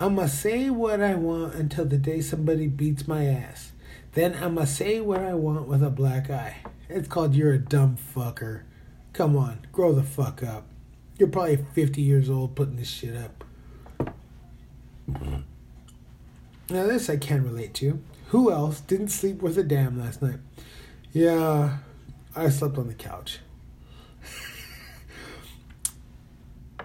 I'ma 0.00 0.26
say 0.26 0.70
what 0.70 1.00
I 1.00 1.16
want 1.16 1.54
until 1.54 1.84
the 1.84 1.98
day 1.98 2.20
somebody 2.20 2.68
beats 2.68 3.08
my 3.08 3.26
ass. 3.26 3.72
Then 4.12 4.36
I'ma 4.36 4.64
say 4.64 5.00
what 5.00 5.20
I 5.20 5.34
want 5.34 5.66
with 5.66 5.82
a 5.82 5.90
black 5.90 6.30
eye. 6.30 6.58
It's 6.88 7.08
called 7.08 7.34
You're 7.34 7.54
a 7.54 7.58
Dumb 7.58 7.96
Fucker. 8.14 8.62
Come 9.12 9.36
on, 9.36 9.66
grow 9.72 9.92
the 9.92 10.04
fuck 10.04 10.44
up. 10.44 10.66
You're 11.18 11.28
probably 11.28 11.64
50 11.74 12.00
years 12.00 12.30
old 12.30 12.54
putting 12.54 12.76
this 12.76 12.88
shit 12.88 13.16
up. 13.16 13.44
Now, 16.70 16.86
this 16.86 17.10
I 17.10 17.16
can 17.16 17.42
relate 17.42 17.74
to. 17.74 18.00
Who 18.28 18.52
else 18.52 18.80
didn't 18.80 19.08
sleep 19.08 19.42
worth 19.42 19.56
a 19.56 19.64
damn 19.64 19.98
last 19.98 20.22
night? 20.22 20.38
Yeah, 21.12 21.78
I 22.36 22.50
slept 22.50 22.78
on 22.78 22.86
the 22.86 22.94
couch. 22.94 23.40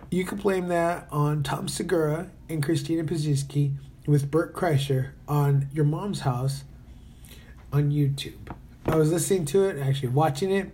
you 0.10 0.26
could 0.26 0.42
blame 0.42 0.70
that 0.70 1.08
on 1.12 1.44
Tom 1.44 1.68
Segura 1.68 2.32
and 2.54 2.64
Christina 2.64 3.04
Pazsitzky 3.04 3.74
with 4.06 4.32
Bert 4.32 4.56
Kreischer 4.56 5.12
on 5.28 5.68
Your 5.74 5.86
Mom's 5.86 6.22
House 6.22 6.64
on 7.72 7.92
YouTube. 7.92 8.56
I 8.86 8.96
was 8.96 9.12
listening 9.12 9.46
to 9.46 9.66
it, 9.66 9.80
actually 9.80 10.10
watching 10.10 10.52
it, 10.52 10.72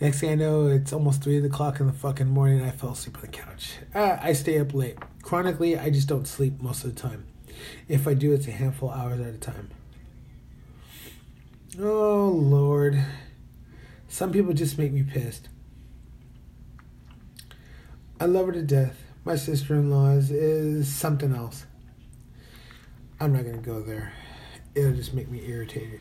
Next 0.00 0.20
thing 0.20 0.30
I 0.30 0.34
know, 0.34 0.66
it's 0.66 0.94
almost 0.94 1.22
three 1.22 1.44
o'clock 1.44 1.78
in 1.78 1.86
the 1.86 1.92
fucking 1.92 2.26
morning. 2.26 2.62
I 2.62 2.70
fell 2.70 2.92
asleep 2.92 3.16
on 3.16 3.20
the 3.20 3.28
couch. 3.28 3.74
Uh, 3.94 4.16
I 4.18 4.32
stay 4.32 4.58
up 4.58 4.72
late. 4.72 4.96
Chronically, 5.20 5.78
I 5.78 5.90
just 5.90 6.08
don't 6.08 6.26
sleep 6.26 6.62
most 6.62 6.84
of 6.84 6.94
the 6.94 7.00
time. 7.00 7.26
If 7.86 8.08
I 8.08 8.14
do, 8.14 8.32
it's 8.32 8.48
a 8.48 8.50
handful 8.50 8.90
of 8.90 8.98
hours 8.98 9.20
at 9.20 9.34
a 9.34 9.38
time. 9.38 9.68
Oh 11.78 12.30
Lord, 12.34 13.04
some 14.08 14.32
people 14.32 14.54
just 14.54 14.78
make 14.78 14.90
me 14.90 15.02
pissed. 15.02 15.50
I 18.18 18.24
love 18.24 18.46
her 18.46 18.52
to 18.52 18.62
death. 18.62 19.02
My 19.24 19.36
sister 19.36 19.74
in 19.74 19.90
law's 19.90 20.30
is, 20.30 20.88
something 20.88 21.34
else. 21.34 21.66
I'm 23.20 23.32
not 23.32 23.44
gonna 23.44 23.58
go 23.58 23.82
there. 23.82 24.12
It'll 24.74 24.94
just 24.94 25.12
make 25.12 25.28
me 25.28 25.42
irritated. 25.46 26.00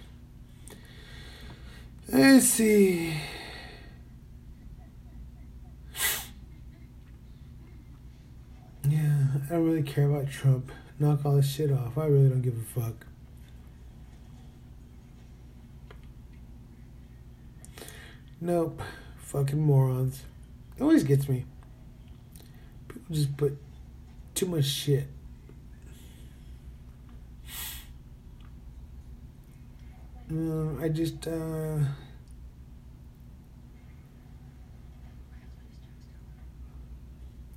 Let's 2.07 2.45
see. 2.45 3.13
Yeah, 8.87 9.27
I 9.45 9.49
don't 9.49 9.65
really 9.65 9.83
care 9.83 10.09
about 10.09 10.29
Trump. 10.31 10.71
Knock 10.97 11.25
all 11.25 11.35
this 11.35 11.49
shit 11.49 11.71
off. 11.71 11.97
I 11.97 12.05
really 12.05 12.29
don't 12.29 12.41
give 12.41 12.57
a 12.57 12.79
fuck. 12.81 13.05
Nope. 18.41 18.81
Fucking 19.17 19.61
morons. 19.61 20.23
It 20.77 20.81
always 20.81 21.03
gets 21.03 21.29
me. 21.29 21.45
Just 23.11 23.35
put 23.37 23.57
too 24.35 24.45
much 24.45 24.65
shit. 24.65 25.07
No, 30.29 30.77
I 30.79 30.89
just, 30.89 31.27
uh. 31.27 31.79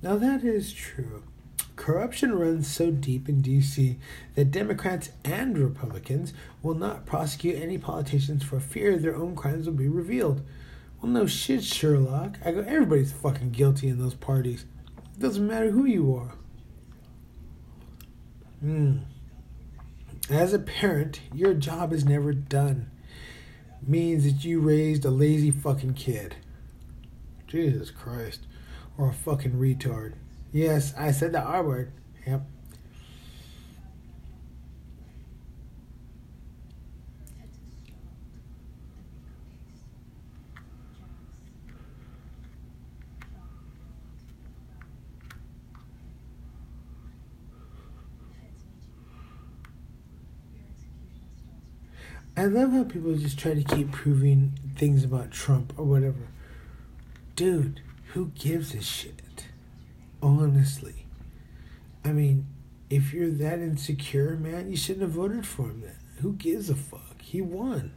Now, 0.01 0.17
that 0.17 0.43
is 0.43 0.73
true. 0.73 1.23
Corruption 1.75 2.33
runs 2.37 2.67
so 2.67 2.91
deep 2.91 3.29
in 3.29 3.41
D.C. 3.41 3.97
that 4.35 4.51
Democrats 4.51 5.11
and 5.23 5.57
Republicans 5.57 6.33
will 6.61 6.75
not 6.75 7.05
prosecute 7.05 7.61
any 7.61 7.77
politicians 7.77 8.43
for 8.43 8.59
fear 8.59 8.97
their 8.97 9.15
own 9.15 9.35
crimes 9.35 9.65
will 9.65 9.73
be 9.73 9.87
revealed. 9.87 10.41
Well, 11.01 11.11
no 11.11 11.25
shit, 11.25 11.63
Sherlock. 11.63 12.37
I 12.43 12.51
go, 12.51 12.61
everybody's 12.61 13.11
fucking 13.11 13.51
guilty 13.51 13.87
in 13.87 13.99
those 13.99 14.13
parties. 14.13 14.65
Doesn't 15.19 15.45
matter 15.45 15.71
who 15.71 15.85
you 15.85 16.15
are. 16.15 16.33
Hmm. 18.59 18.99
As 20.29 20.53
a 20.53 20.59
parent, 20.59 21.19
your 21.33 21.53
job 21.53 21.91
is 21.91 22.05
never 22.05 22.33
done. 22.33 22.89
Means 23.85 24.23
that 24.23 24.45
you 24.45 24.59
raised 24.59 25.03
a 25.03 25.11
lazy 25.11 25.51
fucking 25.51 25.95
kid. 25.95 26.37
Jesus 27.47 27.91
Christ 27.91 28.47
or 28.97 29.09
a 29.09 29.13
fucking 29.13 29.53
retard. 29.53 30.13
Yes, 30.51 30.93
I 30.97 31.11
said 31.11 31.33
the 31.33 31.41
R 31.41 31.63
word. 31.63 31.91
Yep. 32.25 32.43
I 52.35 52.45
love 52.45 52.71
how 52.71 52.83
people 52.83 53.15
just 53.15 53.37
try 53.37 53.53
to 53.53 53.63
keep 53.63 53.91
proving 53.91 54.53
things 54.75 55.03
about 55.03 55.29
Trump 55.29 55.73
or 55.77 55.85
whatever. 55.85 56.27
Dude, 57.35 57.81
who 58.13 58.31
gives 58.35 58.73
a 58.73 58.81
shit? 58.81 59.45
Honestly. 60.21 61.05
I 62.03 62.11
mean, 62.11 62.47
if 62.89 63.13
you're 63.13 63.29
that 63.29 63.59
insecure, 63.59 64.35
man, 64.35 64.71
you 64.71 64.77
shouldn't 64.77 65.03
have 65.03 65.11
voted 65.11 65.45
for 65.45 65.63
him 65.69 65.81
then. 65.81 65.97
Who 66.21 66.33
gives 66.33 66.69
a 66.69 66.75
fuck? 66.75 67.21
He 67.21 67.39
won. 67.41 67.93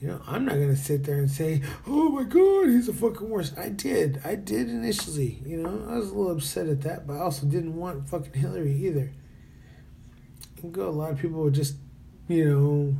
You 0.00 0.08
know, 0.08 0.22
I'm 0.26 0.44
not 0.44 0.54
gonna 0.54 0.76
sit 0.76 1.04
there 1.04 1.18
and 1.18 1.30
say, 1.30 1.62
"Oh 1.86 2.08
my 2.08 2.24
God, 2.24 2.68
he's 2.68 2.86
the 2.86 2.92
fucking 2.92 3.30
worst." 3.30 3.56
I 3.56 3.68
did, 3.68 4.20
I 4.24 4.34
did 4.34 4.68
initially. 4.68 5.40
You 5.46 5.62
know, 5.62 5.86
I 5.88 5.96
was 5.96 6.10
a 6.10 6.14
little 6.14 6.32
upset 6.32 6.66
at 6.66 6.80
that, 6.82 7.06
but 7.06 7.14
I 7.14 7.20
also 7.20 7.46
didn't 7.46 7.76
want 7.76 8.08
fucking 8.08 8.32
Hillary 8.32 8.74
either. 8.74 9.12
Go, 10.72 10.88
a 10.88 10.90
lot 10.90 11.12
of 11.12 11.18
people 11.18 11.40
were 11.40 11.50
just, 11.50 11.76
you 12.28 12.48
know, 12.48 12.96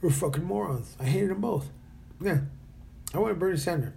were 0.00 0.10
fucking 0.10 0.44
morons. 0.44 0.96
I 1.00 1.04
hated 1.04 1.30
them 1.30 1.40
both. 1.40 1.68
Yeah, 2.20 2.40
I 3.14 3.18
wanted 3.18 3.38
Bernie 3.38 3.56
Sanders 3.56 3.92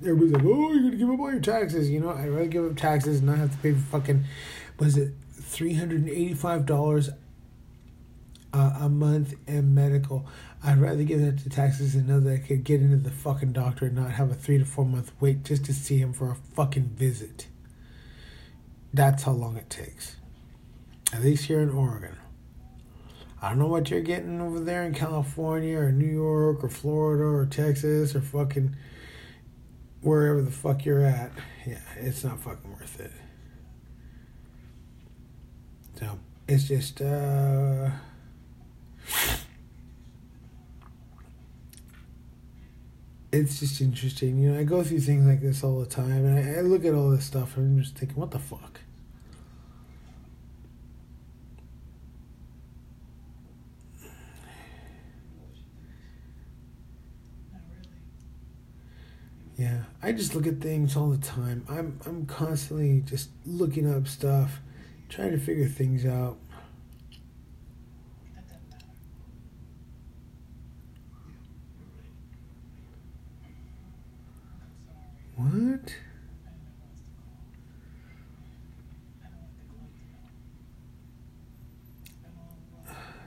everybody's 0.00 0.32
like, 0.32 0.44
oh, 0.44 0.72
you're 0.72 0.82
gonna 0.82 0.96
give 0.96 1.10
up 1.10 1.20
all 1.20 1.30
your 1.30 1.40
taxes. 1.40 1.90
You 1.90 2.00
know, 2.00 2.10
I'd 2.10 2.28
rather 2.28 2.46
give 2.46 2.64
up 2.64 2.76
taxes 2.76 3.18
and 3.18 3.26
not 3.26 3.38
have 3.38 3.52
to 3.52 3.58
pay 3.58 3.72
for 3.72 3.98
fucking, 3.98 4.24
was 4.78 4.96
it 4.96 5.12
three 5.32 5.74
hundred 5.74 6.00
and 6.00 6.10
eighty-five 6.10 6.66
dollars 6.66 7.10
a 8.52 8.88
month 8.88 9.34
in 9.46 9.74
medical? 9.74 10.26
I'd 10.62 10.78
rather 10.78 11.04
give 11.04 11.20
that 11.20 11.38
to 11.38 11.50
taxes 11.50 11.94
and 11.94 12.08
know 12.08 12.20
that 12.20 12.32
I 12.32 12.38
could 12.38 12.64
get 12.64 12.80
into 12.80 12.96
the 12.96 13.10
fucking 13.10 13.52
doctor 13.52 13.86
and 13.86 13.96
not 13.96 14.12
have 14.12 14.30
a 14.30 14.34
three 14.34 14.58
to 14.58 14.64
four 14.64 14.84
month 14.84 15.12
wait 15.20 15.44
just 15.44 15.64
to 15.66 15.74
see 15.74 15.98
him 15.98 16.12
for 16.12 16.30
a 16.30 16.36
fucking 16.54 16.90
visit. 16.96 17.46
That's 18.92 19.24
how 19.24 19.32
long 19.32 19.56
it 19.56 19.68
takes. 19.68 20.16
At 21.12 21.22
least 21.22 21.44
here 21.46 21.60
in 21.60 21.70
Oregon. 21.70 22.16
I 23.40 23.50
don't 23.50 23.58
know 23.58 23.66
what 23.66 23.90
you're 23.90 24.00
getting 24.00 24.40
over 24.40 24.58
there 24.58 24.84
in 24.84 24.94
California 24.94 25.78
or 25.78 25.92
New 25.92 26.06
York 26.06 26.64
or 26.64 26.68
Florida 26.68 27.24
or 27.24 27.46
Texas 27.46 28.14
or 28.14 28.20
fucking 28.20 28.74
wherever 30.00 30.42
the 30.42 30.50
fuck 30.50 30.84
you're 30.84 31.04
at, 31.04 31.30
yeah, 31.66 31.78
it's 31.96 32.24
not 32.24 32.40
fucking 32.40 32.72
worth 32.72 33.00
it. 33.00 33.12
So 35.98 36.18
it's 36.48 36.64
just 36.68 37.00
uh 37.00 37.90
it's 43.32 43.60
just 43.60 43.80
interesting. 43.80 44.38
You 44.38 44.52
know, 44.52 44.60
I 44.60 44.64
go 44.64 44.82
through 44.82 45.00
things 45.00 45.26
like 45.26 45.40
this 45.40 45.62
all 45.62 45.78
the 45.80 45.86
time 45.86 46.24
and 46.24 46.38
I, 46.38 46.58
I 46.58 46.60
look 46.62 46.84
at 46.84 46.94
all 46.94 47.10
this 47.10 47.24
stuff 47.24 47.56
and 47.56 47.78
I'm 47.78 47.82
just 47.82 47.96
thinking, 47.96 48.16
what 48.16 48.30
the 48.30 48.38
fuck? 48.38 48.80
Yeah, 59.56 59.82
I 60.08 60.12
just 60.12 60.34
look 60.34 60.46
at 60.46 60.58
things 60.62 60.96
all 60.96 61.10
the 61.10 61.18
time. 61.18 61.66
I'm 61.68 62.00
I'm 62.06 62.24
constantly 62.24 63.02
just 63.04 63.28
looking 63.44 63.86
up 63.94 64.08
stuff, 64.08 64.60
trying 65.10 65.32
to 65.32 65.38
figure 65.38 65.68
things 65.68 66.06
out. 66.06 66.38
What? 75.36 75.94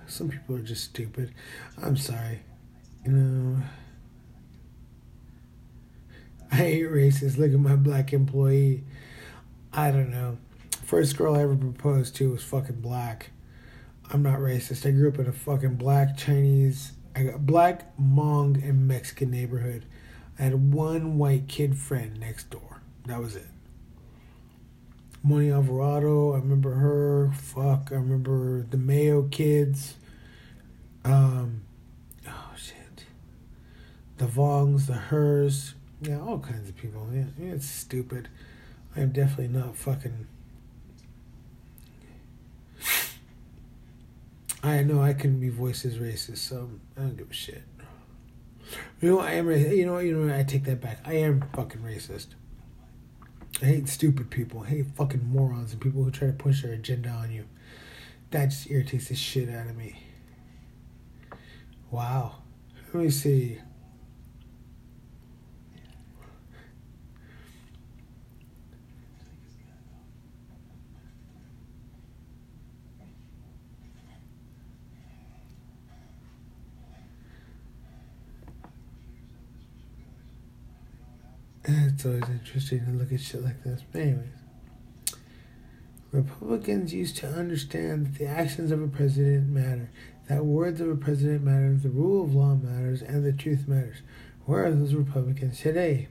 Some 0.07 0.29
people 0.29 0.55
are 0.55 0.63
just 0.63 0.85
stupid. 0.85 1.31
I'm 1.79 1.95
sorry. 1.95 2.39
You 3.05 3.11
know. 3.11 3.63
I 6.53 6.63
ain't 6.63 6.91
racist. 6.91 7.37
Look 7.37 7.53
at 7.53 7.59
my 7.59 7.75
black 7.75 8.13
employee. 8.13 8.83
I 9.71 9.91
don't 9.91 10.11
know. 10.11 10.37
First 10.83 11.17
girl 11.17 11.35
I 11.35 11.43
ever 11.43 11.55
proposed 11.55 12.15
to 12.17 12.31
was 12.31 12.43
fucking 12.43 12.81
black. 12.81 13.31
I'm 14.11 14.23
not 14.23 14.39
racist. 14.39 14.85
I 14.85 14.91
grew 14.91 15.07
up 15.07 15.19
in 15.19 15.27
a 15.27 15.31
fucking 15.31 15.75
black 15.75 16.17
Chinese, 16.17 16.91
I 17.15 17.23
got 17.23 17.45
black 17.45 17.95
Hmong 17.97 18.61
and 18.67 18.87
Mexican 18.87 19.31
neighborhood. 19.31 19.85
I 20.39 20.43
had 20.43 20.73
one 20.73 21.17
white 21.17 21.47
kid 21.47 21.77
friend 21.77 22.19
next 22.19 22.49
door. 22.49 22.81
That 23.05 23.19
was 23.19 23.35
it. 23.35 23.47
Moni 25.23 25.51
Alvarado, 25.51 26.33
I 26.33 26.37
remember 26.37 26.73
her. 26.73 27.31
Fuck, 27.35 27.89
I 27.91 27.95
remember 27.95 28.63
the 28.63 28.77
Mayo 28.77 29.23
kids. 29.23 29.95
Um, 31.03 31.61
oh 32.27 32.51
shit. 32.55 33.05
The 34.17 34.25
Vongs, 34.25 34.87
the 34.87 34.93
Hers, 34.93 35.75
yeah, 36.01 36.19
all 36.19 36.39
kinds 36.39 36.67
of 36.67 36.75
people. 36.75 37.07
Yeah, 37.13 37.25
it's 37.37 37.67
stupid. 37.67 38.27
I 38.95 39.01
am 39.01 39.11
definitely 39.11 39.49
not 39.49 39.75
fucking. 39.75 40.27
I 44.63 44.83
know 44.83 45.01
I 45.01 45.13
can 45.13 45.39
be 45.39 45.49
voiced 45.49 45.85
as 45.85 45.97
racist, 45.97 46.37
so 46.37 46.69
I 46.97 47.01
don't 47.01 47.17
give 47.17 47.29
a 47.29 47.33
shit. 47.33 47.63
You 48.99 49.11
know, 49.11 49.19
I 49.19 49.31
am. 49.33 49.49
You 49.49 49.85
know, 49.85 49.99
you 49.99 50.17
know. 50.17 50.35
I 50.35 50.43
take 50.43 50.63
that 50.65 50.81
back. 50.81 50.99
I 51.05 51.13
am 51.13 51.43
fucking 51.53 51.81
racist. 51.81 52.27
I 53.61 53.65
hate 53.65 53.87
stupid 53.87 54.29
people. 54.31 54.61
I 54.61 54.67
hate 54.67 54.87
fucking 54.95 55.27
morons 55.27 55.71
and 55.71 55.81
people 55.81 56.03
who 56.03 56.09
try 56.09 56.27
to 56.27 56.33
push 56.33 56.63
their 56.63 56.73
agenda 56.73 57.09
on 57.09 57.31
you. 57.31 57.45
That 58.31 58.47
just 58.47 58.71
irritates 58.71 59.09
the 59.09 59.15
shit 59.15 59.49
out 59.49 59.67
of 59.67 59.75
me. 59.75 60.01
Wow. 61.91 62.37
Let 62.93 63.03
me 63.03 63.09
see. 63.09 63.59
It's 82.01 82.07
always 82.07 82.29
interesting 82.29 82.83
to 82.83 82.91
look 82.93 83.13
at 83.13 83.21
shit 83.21 83.43
like 83.43 83.63
this. 83.63 83.83
But 83.91 84.01
anyways, 84.01 84.25
Republicans 86.11 86.95
used 86.95 87.15
to 87.17 87.27
understand 87.27 88.07
that 88.07 88.17
the 88.17 88.25
actions 88.25 88.71
of 88.71 88.81
a 88.81 88.87
president 88.87 89.49
matter, 89.49 89.91
that 90.27 90.43
words 90.43 90.81
of 90.81 90.89
a 90.89 90.95
president 90.95 91.43
matter, 91.43 91.75
the 91.75 91.91
rule 91.91 92.23
of 92.23 92.33
law 92.33 92.55
matters, 92.55 93.03
and 93.03 93.23
the 93.23 93.31
truth 93.31 93.67
matters. 93.67 93.97
Where 94.47 94.65
are 94.65 94.71
those 94.71 94.95
Republicans 94.95 95.59
today? 95.59 96.07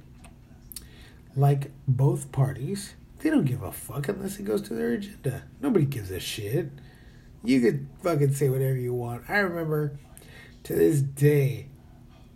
Like 1.34 1.72
both 1.88 2.30
parties, 2.30 2.94
they 3.18 3.28
don't 3.28 3.44
give 3.44 3.64
a 3.64 3.72
fuck 3.72 4.06
unless 4.06 4.38
it 4.38 4.44
goes 4.44 4.62
to 4.62 4.74
their 4.74 4.92
agenda. 4.92 5.42
Nobody 5.60 5.86
gives 5.86 6.12
a 6.12 6.20
shit. 6.20 6.70
You 7.42 7.60
could 7.60 7.88
fucking 8.00 8.34
say 8.34 8.48
whatever 8.48 8.76
you 8.76 8.94
want. 8.94 9.28
I 9.28 9.38
remember 9.38 9.98
to 10.62 10.72
this 10.72 11.00
day 11.00 11.66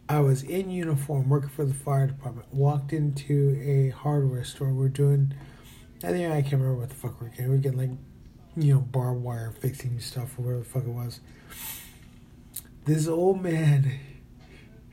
I 0.08 0.20
was 0.20 0.42
in 0.42 0.70
uniform 0.70 1.30
working 1.30 1.48
for 1.48 1.64
the 1.64 1.72
fire 1.72 2.06
department. 2.06 2.52
Walked 2.52 2.92
into 2.92 3.58
a 3.60 3.88
hardware 3.96 4.44
store. 4.44 4.72
We're 4.72 4.88
doing, 4.88 5.34
I 6.02 6.08
think 6.08 6.30
I 6.30 6.42
can't 6.42 6.54
remember 6.54 6.80
what 6.80 6.90
the 6.90 6.94
fuck 6.94 7.20
we're 7.20 7.28
getting. 7.28 7.50
We're 7.50 7.56
getting 7.56 7.78
like, 7.78 7.90
you 8.56 8.74
know, 8.74 8.80
barbed 8.80 9.22
wire 9.22 9.50
fixing 9.50 9.98
stuff 10.00 10.38
or 10.38 10.42
whatever 10.42 10.62
the 10.62 10.68
fuck 10.68 10.84
it 10.84 10.90
was. 10.90 11.20
This 12.84 13.08
old 13.08 13.42
man, 13.42 13.98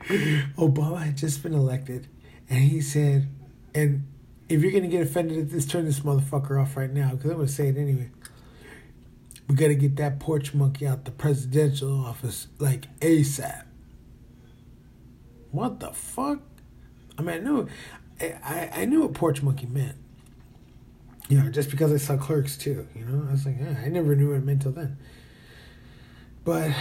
Obama 0.56 1.02
had 1.02 1.16
just 1.18 1.42
been 1.42 1.52
elected, 1.52 2.08
and 2.48 2.60
he 2.60 2.80
said, 2.80 3.28
and 3.74 4.06
if 4.48 4.62
you're 4.62 4.72
gonna 4.72 4.88
get 4.88 5.02
offended 5.02 5.38
at 5.38 5.50
this, 5.50 5.66
turn 5.66 5.84
this 5.84 6.00
motherfucker 6.00 6.60
off 6.60 6.74
right 6.74 6.90
now 6.90 7.10
because 7.10 7.30
I'm 7.30 7.36
gonna 7.36 7.48
say 7.48 7.68
it 7.68 7.76
anyway. 7.76 8.10
We 9.46 9.56
gotta 9.56 9.74
get 9.74 9.96
that 9.96 10.20
porch 10.20 10.54
monkey 10.54 10.86
out 10.86 11.04
the 11.04 11.10
presidential 11.10 12.02
office 12.02 12.48
like 12.58 12.88
ASAP 13.00 13.64
what 15.52 15.80
the 15.80 15.92
fuck? 15.92 16.40
I 17.16 17.22
mean, 17.22 17.36
I 17.36 17.38
knew, 17.38 17.68
I, 18.20 18.70
I 18.74 18.84
knew 18.86 19.02
what 19.02 19.14
porch 19.14 19.42
monkey 19.42 19.66
meant. 19.66 19.96
You 21.28 21.38
know, 21.38 21.50
just 21.50 21.70
because 21.70 21.92
I 21.92 21.98
saw 21.98 22.16
Clerks 22.16 22.66
II. 22.66 22.86
You 22.94 23.04
know, 23.04 23.26
I 23.28 23.32
was 23.32 23.46
like, 23.46 23.56
I 23.60 23.88
never 23.88 24.16
knew 24.16 24.30
what 24.30 24.36
it 24.36 24.44
meant 24.44 24.62
till 24.62 24.72
then. 24.72 24.98
But 26.44 26.72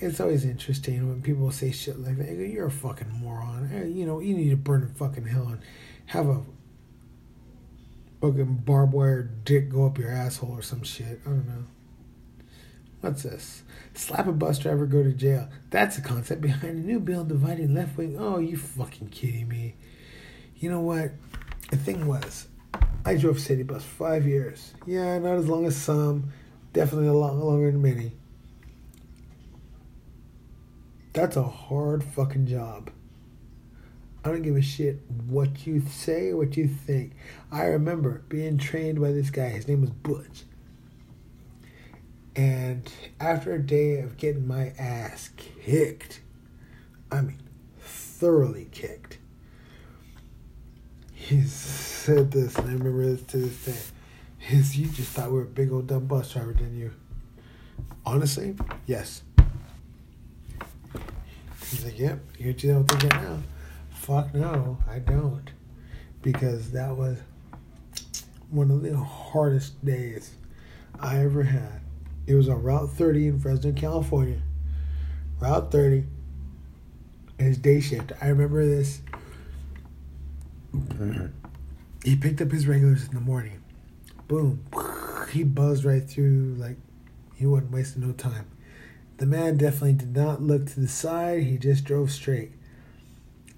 it's 0.00 0.20
always 0.20 0.44
interesting 0.44 1.08
when 1.08 1.22
people 1.22 1.50
say 1.50 1.72
shit 1.72 1.98
like 1.98 2.18
that. 2.18 2.26
Go, 2.26 2.42
You're 2.42 2.66
a 2.66 2.70
fucking 2.70 3.10
moron. 3.10 3.70
Eh, 3.72 3.86
you 3.86 4.04
know, 4.04 4.20
you 4.20 4.34
need 4.36 4.50
to 4.50 4.56
burn 4.56 4.82
in 4.82 4.94
fucking 4.94 5.26
hell 5.26 5.48
and 5.48 5.60
have 6.06 6.28
a 6.28 6.42
fucking 8.20 8.62
barbed 8.66 8.92
wire 8.92 9.22
dick 9.22 9.70
go 9.70 9.86
up 9.86 9.98
your 9.98 10.10
asshole 10.10 10.52
or 10.52 10.62
some 10.62 10.82
shit. 10.82 11.20
I 11.24 11.30
don't 11.30 11.46
know. 11.46 11.64
What's 13.00 13.22
this? 13.22 13.62
Slap 13.94 14.26
a 14.26 14.32
bus 14.32 14.58
driver, 14.58 14.86
go 14.86 15.02
to 15.02 15.12
jail. 15.12 15.48
That's 15.70 15.96
the 15.96 16.02
concept 16.02 16.42
behind 16.42 16.78
a 16.78 16.86
new 16.86 17.00
bill 17.00 17.24
dividing 17.24 17.74
left 17.74 17.96
wing. 17.96 18.16
Oh, 18.18 18.38
you 18.38 18.56
fucking 18.56 19.08
kidding 19.08 19.48
me? 19.48 19.74
You 20.56 20.70
know 20.70 20.80
what? 20.80 21.12
The 21.70 21.76
thing 21.76 22.06
was, 22.06 22.48
I 23.04 23.16
drove 23.16 23.40
city 23.40 23.62
bus 23.62 23.84
five 23.84 24.26
years. 24.26 24.74
Yeah, 24.86 25.18
not 25.18 25.38
as 25.38 25.48
long 25.48 25.64
as 25.66 25.76
some, 25.76 26.32
definitely 26.72 27.08
a 27.08 27.14
lot 27.14 27.36
longer 27.36 27.70
than 27.70 27.80
many. 27.80 28.12
That's 31.12 31.36
a 31.36 31.42
hard 31.42 32.04
fucking 32.04 32.46
job. 32.46 32.90
I 34.22 34.28
don't 34.28 34.42
give 34.42 34.56
a 34.56 34.62
shit 34.62 35.00
what 35.26 35.66
you 35.66 35.82
say, 35.88 36.28
or 36.28 36.36
what 36.36 36.56
you 36.56 36.68
think. 36.68 37.12
I 37.50 37.64
remember 37.64 38.22
being 38.28 38.58
trained 38.58 39.00
by 39.00 39.12
this 39.12 39.30
guy. 39.30 39.48
His 39.48 39.66
name 39.66 39.80
was 39.80 39.90
Butch. 39.90 40.44
And 42.36 42.90
after 43.18 43.54
a 43.54 43.58
day 43.58 44.00
of 44.00 44.16
getting 44.16 44.46
my 44.46 44.72
ass 44.78 45.30
kicked, 45.36 46.20
I 47.10 47.22
mean, 47.22 47.40
thoroughly 47.80 48.68
kicked, 48.70 49.18
he 51.12 51.42
said 51.42 52.30
this, 52.30 52.56
and 52.56 52.68
I 52.68 52.72
remember 52.72 53.04
this 53.04 53.22
to 53.22 53.36
this 53.38 53.64
day. 53.64 53.94
His, 54.38 54.76
you 54.76 54.86
just 54.86 55.10
thought 55.10 55.30
we 55.30 55.38
were 55.38 55.42
a 55.42 55.46
big 55.46 55.70
old 55.72 55.86
dumb 55.86 56.06
bus 56.06 56.32
driver, 56.32 56.54
didn't 56.54 56.78
you? 56.78 56.92
Honestly, 58.06 58.56
yes. 58.86 59.22
He's 61.68 61.84
like, 61.84 61.98
yep, 61.98 62.20
you 62.38 62.52
don't 62.52 62.88
think 62.88 63.02
that 63.02 63.22
now. 63.22 63.38
Fuck 63.90 64.34
no, 64.34 64.78
I 64.88 64.98
don't. 64.98 65.50
Because 66.22 66.70
that 66.72 66.96
was 66.96 67.18
one 68.50 68.70
of 68.70 68.82
the 68.82 68.96
hardest 68.96 69.84
days 69.84 70.32
I 70.98 71.20
ever 71.20 71.42
had 71.42 71.79
it 72.30 72.36
was 72.36 72.48
on 72.48 72.62
Route 72.62 72.90
30 72.90 73.26
in 73.26 73.40
Fresno, 73.40 73.72
California. 73.72 74.40
Route 75.40 75.72
30. 75.72 76.04
And 77.38 77.48
his 77.48 77.58
day 77.58 77.80
shift. 77.80 78.12
I 78.22 78.28
remember 78.28 78.64
this. 78.64 79.02
He 82.04 82.14
picked 82.14 82.40
up 82.40 82.52
his 82.52 82.68
regulars 82.68 83.08
in 83.08 83.14
the 83.14 83.20
morning. 83.20 83.60
Boom. 84.28 84.64
He 85.32 85.42
buzzed 85.42 85.84
right 85.84 86.08
through 86.08 86.54
like 86.56 86.76
he 87.34 87.46
wasn't 87.46 87.72
wasting 87.72 88.06
no 88.06 88.12
time. 88.12 88.46
The 89.16 89.26
man 89.26 89.56
definitely 89.56 89.94
did 89.94 90.16
not 90.16 90.40
look 90.40 90.66
to 90.66 90.80
the 90.80 90.88
side, 90.88 91.42
he 91.42 91.58
just 91.58 91.84
drove 91.84 92.12
straight. 92.12 92.52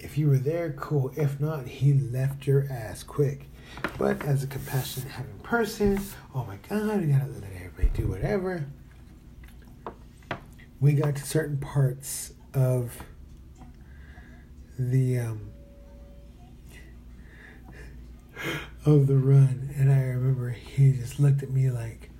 If 0.01 0.17
you 0.17 0.29
were 0.29 0.39
there, 0.39 0.73
cool. 0.73 1.13
If 1.15 1.39
not, 1.39 1.67
he 1.67 1.93
left 1.93 2.47
your 2.47 2.67
ass 2.71 3.03
quick. 3.03 3.51
But 3.99 4.25
as 4.25 4.43
a 4.43 4.47
compassionate, 4.47 5.11
having 5.11 5.39
person, 5.39 6.01
oh 6.35 6.45
my 6.45 6.57
God, 6.69 7.01
we 7.01 7.07
gotta 7.07 7.27
let 7.27 7.45
everybody 7.45 7.91
do 7.95 8.09
whatever. 8.09 8.67
We 10.81 10.95
got 10.95 11.15
to 11.17 11.23
certain 11.23 11.59
parts 11.59 12.33
of 12.55 12.99
the 14.79 15.19
um, 15.19 15.51
of 18.85 19.07
the 19.07 19.17
run, 19.17 19.71
and 19.77 19.93
I 19.93 20.01
remember 20.01 20.51
he 20.51 20.93
just 20.93 21.21
looked 21.21 21.43
at 21.43 21.51
me 21.51 21.71
like, 21.71 22.11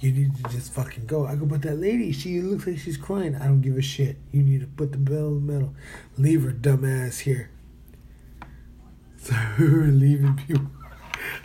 "You 0.00 0.12
need 0.12 0.36
to 0.36 0.50
just 0.50 0.72
fucking 0.72 1.06
go." 1.06 1.26
I 1.26 1.34
go, 1.34 1.44
"But 1.44 1.62
that 1.62 1.76
lady, 1.76 2.12
she 2.12 2.40
looks 2.40 2.66
like 2.66 2.78
she's 2.78 2.96
crying. 2.96 3.34
I 3.36 3.46
don't 3.46 3.60
give 3.60 3.76
a 3.76 3.82
shit. 3.82 4.16
You 4.32 4.42
need 4.42 4.60
to 4.60 4.66
put 4.66 4.92
the 4.92 4.98
bell 4.98 5.28
in 5.28 5.46
the 5.46 5.52
middle. 5.52 5.74
Leave 6.16 6.44
her 6.44 6.52
dumbass 6.52 7.20
here." 7.20 7.50
So 9.30 9.36
I 9.38 9.54
remember 9.58 9.92
leaving 9.92 10.34
people. 10.34 10.66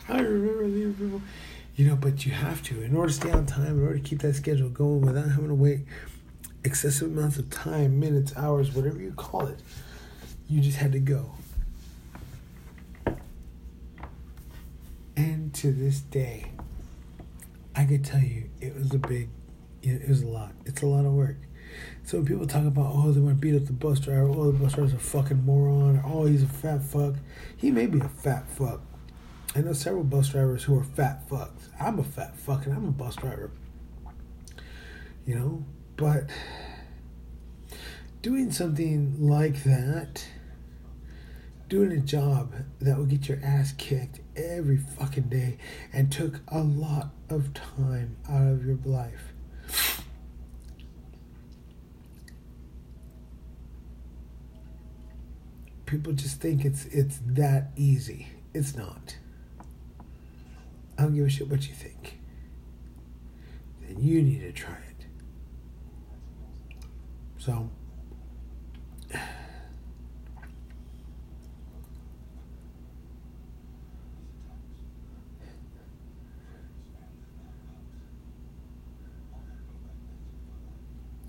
I 0.09 0.19
remember 0.19 0.65
leaving 0.65 0.93
people. 0.95 1.21
You 1.75 1.87
know, 1.87 1.95
but 1.95 2.25
you 2.25 2.31
have 2.31 2.63
to 2.63 2.81
in 2.81 2.95
order 2.95 3.09
to 3.09 3.13
stay 3.13 3.31
on 3.31 3.45
time, 3.45 3.77
in 3.77 3.83
order 3.83 3.99
to 3.99 4.03
keep 4.03 4.21
that 4.21 4.35
schedule 4.35 4.69
going 4.69 5.01
without 5.01 5.29
having 5.29 5.49
to 5.49 5.53
wait 5.53 5.81
excessive 6.63 7.11
amounts 7.11 7.37
of 7.37 7.49
time, 7.49 7.99
minutes, 7.99 8.35
hours, 8.35 8.73
whatever 8.73 8.99
you 8.99 9.11
call 9.11 9.45
it. 9.45 9.59
You 10.47 10.61
just 10.61 10.77
had 10.77 10.93
to 10.93 10.99
go. 10.99 11.31
And 15.15 15.53
to 15.55 15.71
this 15.71 15.99
day, 15.99 16.51
I 17.75 17.85
could 17.85 18.03
tell 18.03 18.21
you 18.21 18.49
it 18.61 18.73
was 18.75 18.93
a 18.93 18.97
big, 18.97 19.29
it 19.83 20.07
was 20.07 20.23
a 20.23 20.27
lot. 20.27 20.53
It's 20.65 20.81
a 20.81 20.87
lot 20.87 21.05
of 21.05 21.11
work. 21.11 21.37
So 22.03 22.17
when 22.17 22.27
people 22.27 22.47
talk 22.47 22.65
about, 22.65 22.91
oh, 22.93 23.11
they 23.11 23.19
want 23.19 23.37
to 23.37 23.41
beat 23.41 23.55
up 23.55 23.65
the 23.65 23.73
bus 23.73 23.99
driver, 23.99 24.29
oh, 24.29 24.51
the 24.51 24.59
bus 24.59 24.73
driver's 24.73 24.93
a 24.93 24.99
fucking 24.99 25.43
moron, 25.43 25.97
or 25.97 26.03
oh, 26.05 26.25
he's 26.25 26.43
a 26.43 26.47
fat 26.47 26.83
fuck. 26.83 27.15
He 27.57 27.71
may 27.71 27.87
be 27.87 27.99
a 27.99 28.09
fat 28.09 28.49
fuck. 28.49 28.81
I 29.55 29.61
know 29.61 29.73
several 29.73 30.03
bus 30.03 30.29
drivers 30.29 30.63
who 30.63 30.77
are 30.77 30.83
fat 30.83 31.29
fucks. 31.29 31.69
I'm 31.79 31.97
a 31.97 32.03
fat 32.03 32.35
fuck 32.35 32.65
and 32.65 32.75
I'm 32.75 32.85
a 32.85 32.91
bus 32.91 33.15
driver. 33.15 33.51
You 35.25 35.35
know? 35.35 35.65
But 35.95 36.29
doing 38.21 38.51
something 38.51 39.15
like 39.17 39.63
that, 39.63 40.27
doing 41.69 41.91
a 41.93 41.99
job 41.99 42.53
that 42.79 42.97
will 42.97 43.05
get 43.05 43.29
your 43.29 43.39
ass 43.41 43.73
kicked 43.77 44.19
every 44.35 44.77
fucking 44.77 45.29
day 45.29 45.57
and 45.93 46.11
took 46.11 46.41
a 46.49 46.59
lot 46.59 47.11
of 47.29 47.53
time 47.53 48.17
out 48.29 48.47
of 48.47 48.65
your 48.65 48.77
life. 48.83 49.31
People 55.85 56.13
just 56.13 56.39
think 56.41 56.65
it's 56.65 56.85
it's 56.85 57.19
that 57.25 57.71
easy. 57.75 58.27
It's 58.53 58.75
not. 58.75 59.17
I 60.97 61.03
don't 61.03 61.15
give 61.15 61.25
a 61.25 61.29
shit 61.29 61.49
what 61.49 61.67
you 61.67 61.73
think. 61.75 62.19
Then 63.81 64.01
you 64.01 64.21
need 64.21 64.39
to 64.41 64.51
try 64.51 64.73
it. 64.73 65.05
So 67.37 67.69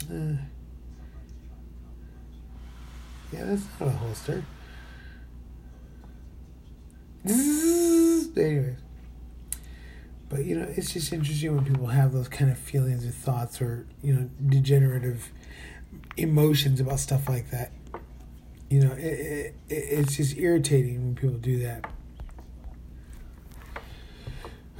Uh, 0.08 0.36
yeah, 3.32 3.44
that's 3.44 3.64
not 3.80 3.88
a 3.88 3.92
holster. 3.92 4.44
Mm-hmm. 7.24 8.38
Anyways. 8.38 8.76
But 10.28 10.44
you 10.44 10.58
know, 10.58 10.66
it's 10.76 10.92
just 10.92 11.12
interesting 11.12 11.54
when 11.54 11.64
people 11.64 11.86
have 11.86 12.12
those 12.12 12.28
kind 12.28 12.50
of 12.50 12.58
feelings 12.58 13.06
or 13.06 13.10
thoughts 13.10 13.60
or, 13.60 13.86
you 14.02 14.12
know, 14.12 14.28
degenerative 14.48 15.30
emotions 16.16 16.80
about 16.80 16.98
stuff 16.98 17.28
like 17.28 17.50
that. 17.50 17.70
You 18.68 18.80
know, 18.80 18.92
it, 18.94 19.02
it, 19.02 19.54
it's 19.68 20.16
just 20.16 20.36
irritating 20.36 21.00
when 21.04 21.14
people 21.14 21.36
do 21.36 21.60
that. 21.60 21.84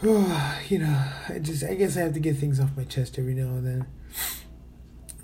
you 0.68 0.78
know, 0.78 1.04
I 1.28 1.38
just 1.38 1.64
I 1.64 1.74
guess 1.74 1.96
I 1.96 2.00
have 2.00 2.14
to 2.14 2.20
get 2.20 2.36
things 2.36 2.60
off 2.60 2.76
my 2.76 2.84
chest 2.84 3.18
every 3.18 3.34
now 3.34 3.48
and 3.48 3.66
then 3.66 3.86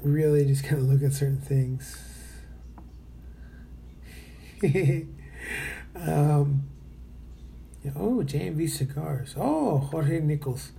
really 0.03 0.45
just 0.45 0.65
kind 0.65 0.81
of 0.81 0.89
look 0.89 1.03
at 1.03 1.13
certain 1.13 1.41
things. 1.41 1.99
um, 5.97 6.63
oh, 7.97 8.23
JMV 8.25 8.67
cigars. 8.69 9.35
Oh, 9.37 9.79
Jorge 9.79 10.21
Nichols. 10.21 10.73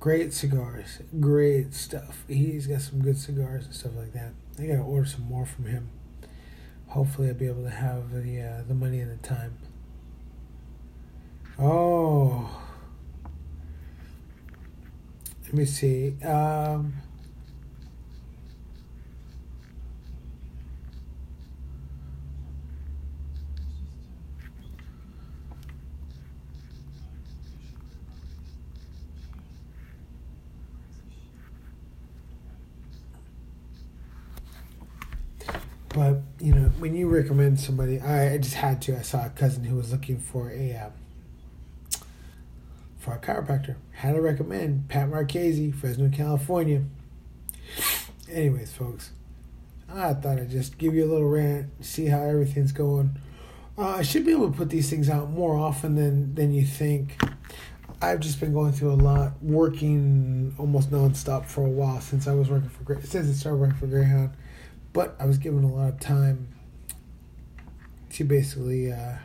Great 0.00 0.32
cigars. 0.32 1.00
Great 1.20 1.74
stuff. 1.74 2.24
He's 2.28 2.66
got 2.66 2.80
some 2.82 3.00
good 3.02 3.18
cigars 3.18 3.66
and 3.66 3.74
stuff 3.74 3.92
like 3.96 4.12
that. 4.12 4.32
I 4.58 4.66
gotta 4.66 4.82
order 4.82 5.06
some 5.06 5.24
more 5.24 5.46
from 5.46 5.66
him. 5.66 5.88
Hopefully, 6.88 7.28
I'll 7.28 7.34
be 7.34 7.46
able 7.46 7.64
to 7.64 7.70
have 7.70 8.12
the 8.12 8.40
uh, 8.42 8.62
the 8.68 8.74
money 8.74 9.00
and 9.00 9.10
the 9.10 9.28
time. 9.28 9.58
Oh, 11.58 12.50
let 15.44 15.52
me 15.54 15.64
see. 15.64 16.14
Um, 16.24 16.94
But 35.94 36.22
you 36.40 36.52
know, 36.54 36.70
when 36.84 36.94
you 36.94 37.08
recommend 37.08 37.58
somebody, 37.58 37.98
I, 37.98 38.34
I 38.34 38.36
just 38.36 38.56
had 38.56 38.82
to. 38.82 38.98
I 38.98 39.00
saw 39.00 39.24
a 39.24 39.30
cousin 39.30 39.64
who 39.64 39.74
was 39.74 39.90
looking 39.90 40.18
for 40.18 40.50
a 40.50 40.76
um, 40.76 40.92
for 42.98 43.14
a 43.14 43.18
chiropractor. 43.18 43.76
Had 43.92 44.16
to 44.16 44.20
recommend 44.20 44.90
Pat 44.90 45.08
Marchese, 45.08 45.72
Fresno, 45.72 46.10
California. 46.10 46.82
Anyways, 48.30 48.74
folks, 48.74 49.12
I 49.88 50.12
thought 50.12 50.38
I'd 50.38 50.50
just 50.50 50.76
give 50.76 50.94
you 50.94 51.06
a 51.06 51.10
little 51.10 51.26
rant, 51.26 51.70
see 51.82 52.04
how 52.04 52.20
everything's 52.20 52.72
going. 52.72 53.18
Uh, 53.78 53.88
I 53.88 54.02
should 54.02 54.26
be 54.26 54.32
able 54.32 54.50
to 54.50 54.56
put 54.56 54.68
these 54.68 54.90
things 54.90 55.08
out 55.08 55.30
more 55.30 55.56
often 55.56 55.94
than 55.94 56.34
than 56.34 56.52
you 56.52 56.66
think. 56.66 57.18
I've 58.02 58.20
just 58.20 58.40
been 58.40 58.52
going 58.52 58.72
through 58.72 58.92
a 58.92 59.00
lot, 59.00 59.42
working 59.42 60.54
almost 60.58 60.90
nonstop 60.90 61.46
for 61.46 61.64
a 61.64 61.70
while 61.70 62.02
since 62.02 62.28
I 62.28 62.34
was 62.34 62.50
working 62.50 62.68
for 62.68 63.00
since 63.00 63.26
I 63.26 63.32
started 63.32 63.56
working 63.56 63.76
for 63.76 63.86
Greyhound 63.86 64.34
but 64.94 65.16
I 65.18 65.26
was 65.26 65.38
given 65.38 65.64
a 65.64 65.66
lot 65.66 65.88
of 65.88 66.00
time 66.00 66.53
to 68.14 68.24
basically 68.24 68.92
uh, 68.92 69.16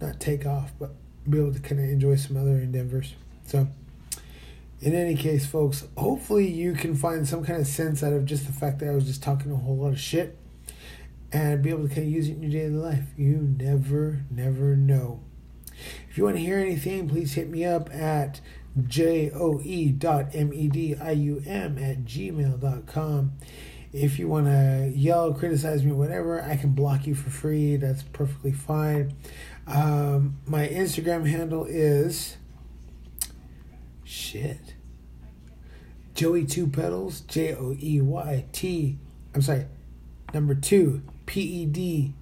not 0.00 0.18
take 0.18 0.46
off, 0.46 0.72
but 0.78 0.94
be 1.28 1.38
able 1.38 1.52
to 1.52 1.60
kind 1.60 1.80
of 1.80 1.88
enjoy 1.88 2.16
some 2.16 2.36
other 2.36 2.56
endeavors. 2.56 3.14
So, 3.46 3.68
in 4.80 4.94
any 4.94 5.16
case, 5.16 5.46
folks, 5.46 5.86
hopefully 5.96 6.48
you 6.48 6.72
can 6.72 6.94
find 6.94 7.28
some 7.28 7.44
kind 7.44 7.60
of 7.60 7.66
sense 7.66 8.02
out 8.02 8.12
of 8.14 8.24
just 8.24 8.46
the 8.46 8.52
fact 8.52 8.78
that 8.78 8.88
I 8.88 8.94
was 8.94 9.04
just 9.04 9.22
talking 9.22 9.52
a 9.52 9.56
whole 9.56 9.76
lot 9.76 9.92
of 9.92 10.00
shit 10.00 10.38
and 11.30 11.62
be 11.62 11.70
able 11.70 11.88
to 11.88 11.94
kind 11.94 12.06
of 12.06 12.12
use 12.12 12.28
it 12.28 12.32
in 12.32 12.42
your 12.42 12.52
daily 12.52 12.74
life. 12.74 13.04
You 13.16 13.54
never, 13.58 14.22
never 14.30 14.76
know. 14.76 15.20
If 16.08 16.16
you 16.16 16.24
want 16.24 16.36
to 16.36 16.42
hear 16.42 16.58
anything, 16.58 17.08
please 17.08 17.34
hit 17.34 17.50
me 17.50 17.64
up 17.66 17.92
at 17.92 18.40
J-O-E 18.86 19.92
dot 19.92 20.34
M-E-D-I-U-M 20.34 21.78
at 21.78 22.04
gmail.com. 22.04 23.32
If 23.92 24.18
you 24.18 24.28
want 24.28 24.46
to 24.46 24.92
yell, 24.94 25.32
criticize 25.32 25.84
me, 25.84 25.92
whatever, 25.92 26.42
I 26.42 26.56
can 26.56 26.72
block 26.72 27.06
you 27.06 27.14
for 27.14 27.30
free. 27.30 27.76
That's 27.76 28.02
perfectly 28.02 28.52
fine. 28.52 29.14
Um, 29.66 30.36
my 30.46 30.68
Instagram 30.68 31.26
handle 31.26 31.64
is 31.64 32.36
shit. 34.04 34.74
Joey 36.14 36.44
Two 36.44 36.66
Pedals, 36.66 37.20
J 37.22 37.54
O 37.54 37.76
E 37.78 38.00
Y 38.00 38.44
T. 38.52 38.98
I'm 39.34 39.42
sorry, 39.42 39.66
number 40.32 40.54
two, 40.54 41.02
P 41.26 41.40
E 41.40 41.66
D 41.66 42.14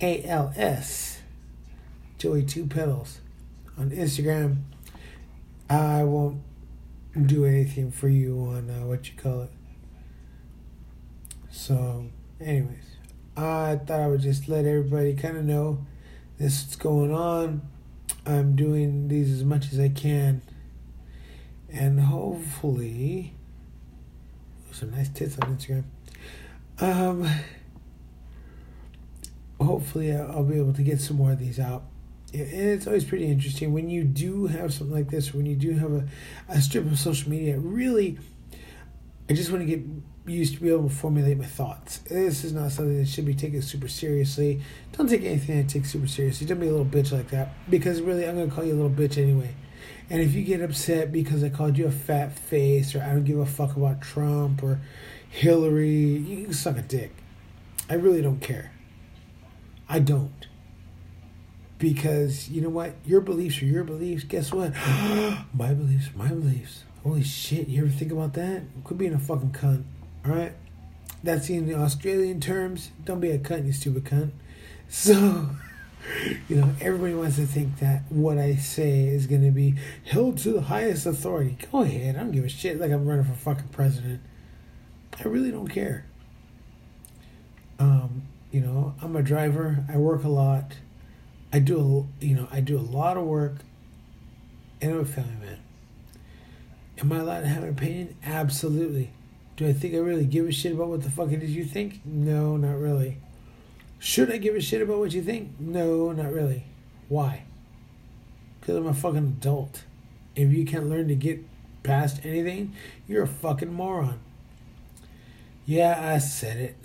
A 0.00 0.22
L 0.24 0.52
S. 0.56 1.20
Joey 2.18 2.42
Two 2.44 2.66
Pedals 2.66 3.20
on 3.78 3.90
Instagram. 3.90 4.62
I 5.68 6.04
won't 6.04 6.42
do 7.26 7.44
anything 7.44 7.90
for 7.90 8.08
you 8.08 8.38
on 8.40 8.70
uh, 8.70 8.86
what 8.86 9.08
you 9.08 9.14
call 9.16 9.42
it. 9.42 9.50
So, 11.56 12.04
anyways, 12.38 12.84
I 13.34 13.80
thought 13.86 14.00
I 14.00 14.06
would 14.06 14.20
just 14.20 14.46
let 14.46 14.66
everybody 14.66 15.14
kind 15.14 15.38
of 15.38 15.44
know 15.44 15.86
this 16.38 16.68
is 16.68 16.76
going 16.76 17.12
on. 17.12 17.62
I'm 18.26 18.54
doing 18.54 19.08
these 19.08 19.32
as 19.32 19.42
much 19.42 19.72
as 19.72 19.80
I 19.80 19.88
can, 19.88 20.42
and 21.72 21.98
hopefully, 21.98 23.34
some 24.70 24.90
nice 24.90 25.08
tits 25.08 25.38
on 25.38 25.56
Instagram. 25.56 25.84
Um, 26.78 27.26
hopefully 29.58 30.14
I'll 30.14 30.44
be 30.44 30.58
able 30.58 30.74
to 30.74 30.82
get 30.82 31.00
some 31.00 31.16
more 31.16 31.32
of 31.32 31.38
these 31.38 31.58
out. 31.58 31.84
And 32.34 32.52
it's 32.52 32.86
always 32.86 33.04
pretty 33.04 33.26
interesting 33.26 33.72
when 33.72 33.88
you 33.88 34.04
do 34.04 34.46
have 34.46 34.74
something 34.74 34.94
like 34.94 35.10
this, 35.10 35.32
when 35.32 35.46
you 35.46 35.56
do 35.56 35.72
have 35.72 35.92
a, 35.92 36.06
a 36.50 36.60
strip 36.60 36.84
of 36.84 36.98
social 36.98 37.30
media, 37.30 37.58
really, 37.58 38.18
I 39.28 39.32
just 39.32 39.50
want 39.50 39.62
to 39.62 39.66
get 39.66 39.82
used 40.26 40.54
to 40.54 40.60
be 40.60 40.70
able 40.70 40.88
to 40.88 40.94
formulate 40.94 41.38
my 41.38 41.44
thoughts. 41.44 41.98
This 41.98 42.44
is 42.44 42.52
not 42.52 42.72
something 42.72 42.98
that 42.98 43.08
should 43.08 43.24
be 43.24 43.34
taken 43.34 43.62
super 43.62 43.88
seriously. 43.88 44.60
Don't 44.92 45.08
take 45.08 45.22
anything 45.22 45.58
I 45.58 45.62
take 45.62 45.84
super 45.84 46.06
seriously. 46.06 46.46
Don't 46.46 46.60
be 46.60 46.66
a 46.66 46.70
little 46.70 46.84
bitch 46.84 47.12
like 47.12 47.30
that. 47.30 47.54
Because 47.70 48.00
really, 48.00 48.26
I'm 48.26 48.36
going 48.36 48.48
to 48.48 48.54
call 48.54 48.64
you 48.64 48.74
a 48.74 48.80
little 48.80 48.90
bitch 48.90 49.18
anyway. 49.18 49.54
And 50.08 50.20
if 50.20 50.34
you 50.34 50.44
get 50.44 50.60
upset 50.60 51.12
because 51.12 51.42
I 51.42 51.48
called 51.48 51.76
you 51.78 51.86
a 51.86 51.90
fat 51.90 52.38
face 52.38 52.94
or 52.94 53.02
I 53.02 53.08
don't 53.08 53.24
give 53.24 53.38
a 53.38 53.46
fuck 53.46 53.76
about 53.76 54.00
Trump 54.00 54.62
or 54.62 54.80
Hillary, 55.28 55.88
you 55.88 56.44
can 56.44 56.54
suck 56.54 56.76
a 56.76 56.82
dick. 56.82 57.12
I 57.88 57.94
really 57.94 58.22
don't 58.22 58.40
care. 58.40 58.72
I 59.88 59.98
don't. 59.98 60.46
Because 61.78 62.48
you 62.48 62.60
know 62.60 62.68
what? 62.68 62.94
Your 63.04 63.20
beliefs 63.20 63.60
are 63.62 63.66
your 63.66 63.84
beliefs. 63.84 64.24
Guess 64.24 64.52
what? 64.52 64.74
my 65.54 65.74
beliefs, 65.74 66.08
my 66.14 66.28
beliefs. 66.28 66.84
Holy 67.02 67.22
shit, 67.22 67.68
you 67.68 67.82
ever 67.82 67.90
think 67.90 68.10
about 68.10 68.34
that? 68.34 68.62
Could 68.84 68.98
be 68.98 69.06
in 69.06 69.14
a 69.14 69.18
fucking 69.18 69.50
cunt. 69.50 69.84
Alright? 70.26 70.52
That's 71.22 71.48
in 71.50 71.66
the 71.66 71.74
Australian 71.74 72.40
terms. 72.40 72.90
Don't 73.04 73.20
be 73.20 73.30
a 73.30 73.38
cunt, 73.38 73.66
you 73.66 73.72
stupid 73.72 74.04
cunt. 74.04 74.30
So, 74.88 75.48
you 76.46 76.54
know, 76.54 76.70
everybody 76.80 77.12
wants 77.14 77.34
to 77.36 77.46
think 77.46 77.80
that 77.80 78.02
what 78.08 78.38
I 78.38 78.54
say 78.54 79.08
is 79.08 79.26
going 79.26 79.42
to 79.42 79.50
be 79.50 79.74
held 80.04 80.38
to 80.38 80.52
the 80.52 80.60
highest 80.60 81.06
authority. 81.06 81.58
Go 81.72 81.82
ahead. 81.82 82.14
I 82.14 82.20
don't 82.20 82.30
give 82.30 82.44
a 82.44 82.48
shit 82.48 82.80
like 82.80 82.92
I'm 82.92 83.04
running 83.04 83.24
for 83.24 83.32
fucking 83.32 83.70
president. 83.72 84.20
I 85.18 85.26
really 85.26 85.50
don't 85.50 85.66
care. 85.66 86.06
Um, 87.80 88.22
you 88.52 88.60
know, 88.60 88.94
I'm 89.02 89.16
a 89.16 89.22
driver. 89.22 89.84
I 89.92 89.96
work 89.96 90.22
a 90.22 90.28
lot. 90.28 90.74
I 91.52 91.58
do, 91.58 92.06
a, 92.20 92.24
you 92.24 92.36
know, 92.36 92.46
I 92.52 92.60
do 92.60 92.78
a 92.78 92.80
lot 92.80 93.16
of 93.16 93.24
work, 93.24 93.56
and 94.80 94.92
I'm 94.92 95.00
a 95.00 95.04
family 95.04 95.34
man. 95.40 95.58
Am 96.98 97.12
I 97.12 97.18
allowed 97.18 97.40
to 97.40 97.48
have 97.48 97.64
an 97.64 97.70
opinion? 97.70 98.16
Absolutely. 98.24 99.10
Do 99.56 99.66
I 99.66 99.72
think 99.72 99.94
I 99.94 99.98
really 99.98 100.26
give 100.26 100.46
a 100.46 100.52
shit 100.52 100.72
about 100.72 100.88
what 100.88 101.02
the 101.02 101.10
fuck 101.10 101.32
it 101.32 101.42
is 101.42 101.56
you 101.56 101.64
think? 101.64 102.00
No, 102.04 102.56
not 102.56 102.78
really. 102.78 103.18
Should 103.98 104.30
I 104.30 104.36
give 104.36 104.54
a 104.54 104.60
shit 104.60 104.82
about 104.82 104.98
what 104.98 105.12
you 105.12 105.22
think? 105.22 105.58
No, 105.58 106.12
not 106.12 106.30
really. 106.30 106.64
Why? 107.08 107.44
Because 108.60 108.76
I'm 108.76 108.86
a 108.86 108.92
fucking 108.92 109.36
adult. 109.38 109.84
If 110.34 110.52
you 110.52 110.66
can't 110.66 110.90
learn 110.90 111.08
to 111.08 111.14
get 111.14 111.42
past 111.82 112.20
anything, 112.24 112.74
you're 113.08 113.22
a 113.22 113.28
fucking 113.28 113.72
moron. 113.72 114.20
Yeah, 115.64 116.12
I 116.12 116.18
said 116.18 116.58
it. 116.58 116.76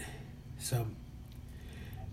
So, 0.57 0.87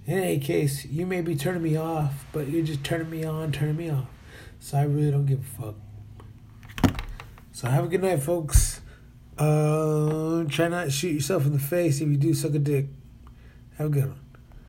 in 0.06 0.18
any 0.18 0.38
case, 0.38 0.84
you 0.86 1.06
may 1.06 1.20
be 1.20 1.36
turning 1.36 1.62
me 1.62 1.76
off, 1.76 2.26
but 2.32 2.48
you're 2.48 2.64
just 2.64 2.82
turning 2.82 3.10
me 3.10 3.24
on, 3.24 3.52
turning 3.52 3.76
me 3.76 3.90
off. 3.90 4.06
So 4.58 4.78
I 4.78 4.82
really 4.82 5.10
don't 5.12 5.26
give 5.26 5.40
a 5.40 5.62
fuck. 5.62 6.94
So 7.52 7.68
have 7.68 7.84
a 7.84 7.88
good 7.88 8.02
night, 8.02 8.22
folks. 8.22 8.77
Uh, 9.38 10.44
try 10.48 10.68
not 10.68 10.84
to 10.84 10.90
shoot 10.90 11.12
yourself 11.12 11.46
in 11.46 11.52
the 11.52 11.58
face 11.58 12.00
if 12.00 12.08
you 12.08 12.16
do 12.16 12.34
suck 12.34 12.54
a 12.54 12.58
dick. 12.58 12.86
Have 13.76 13.86
a 13.86 13.90
good 13.90 14.06
one. 14.06 14.27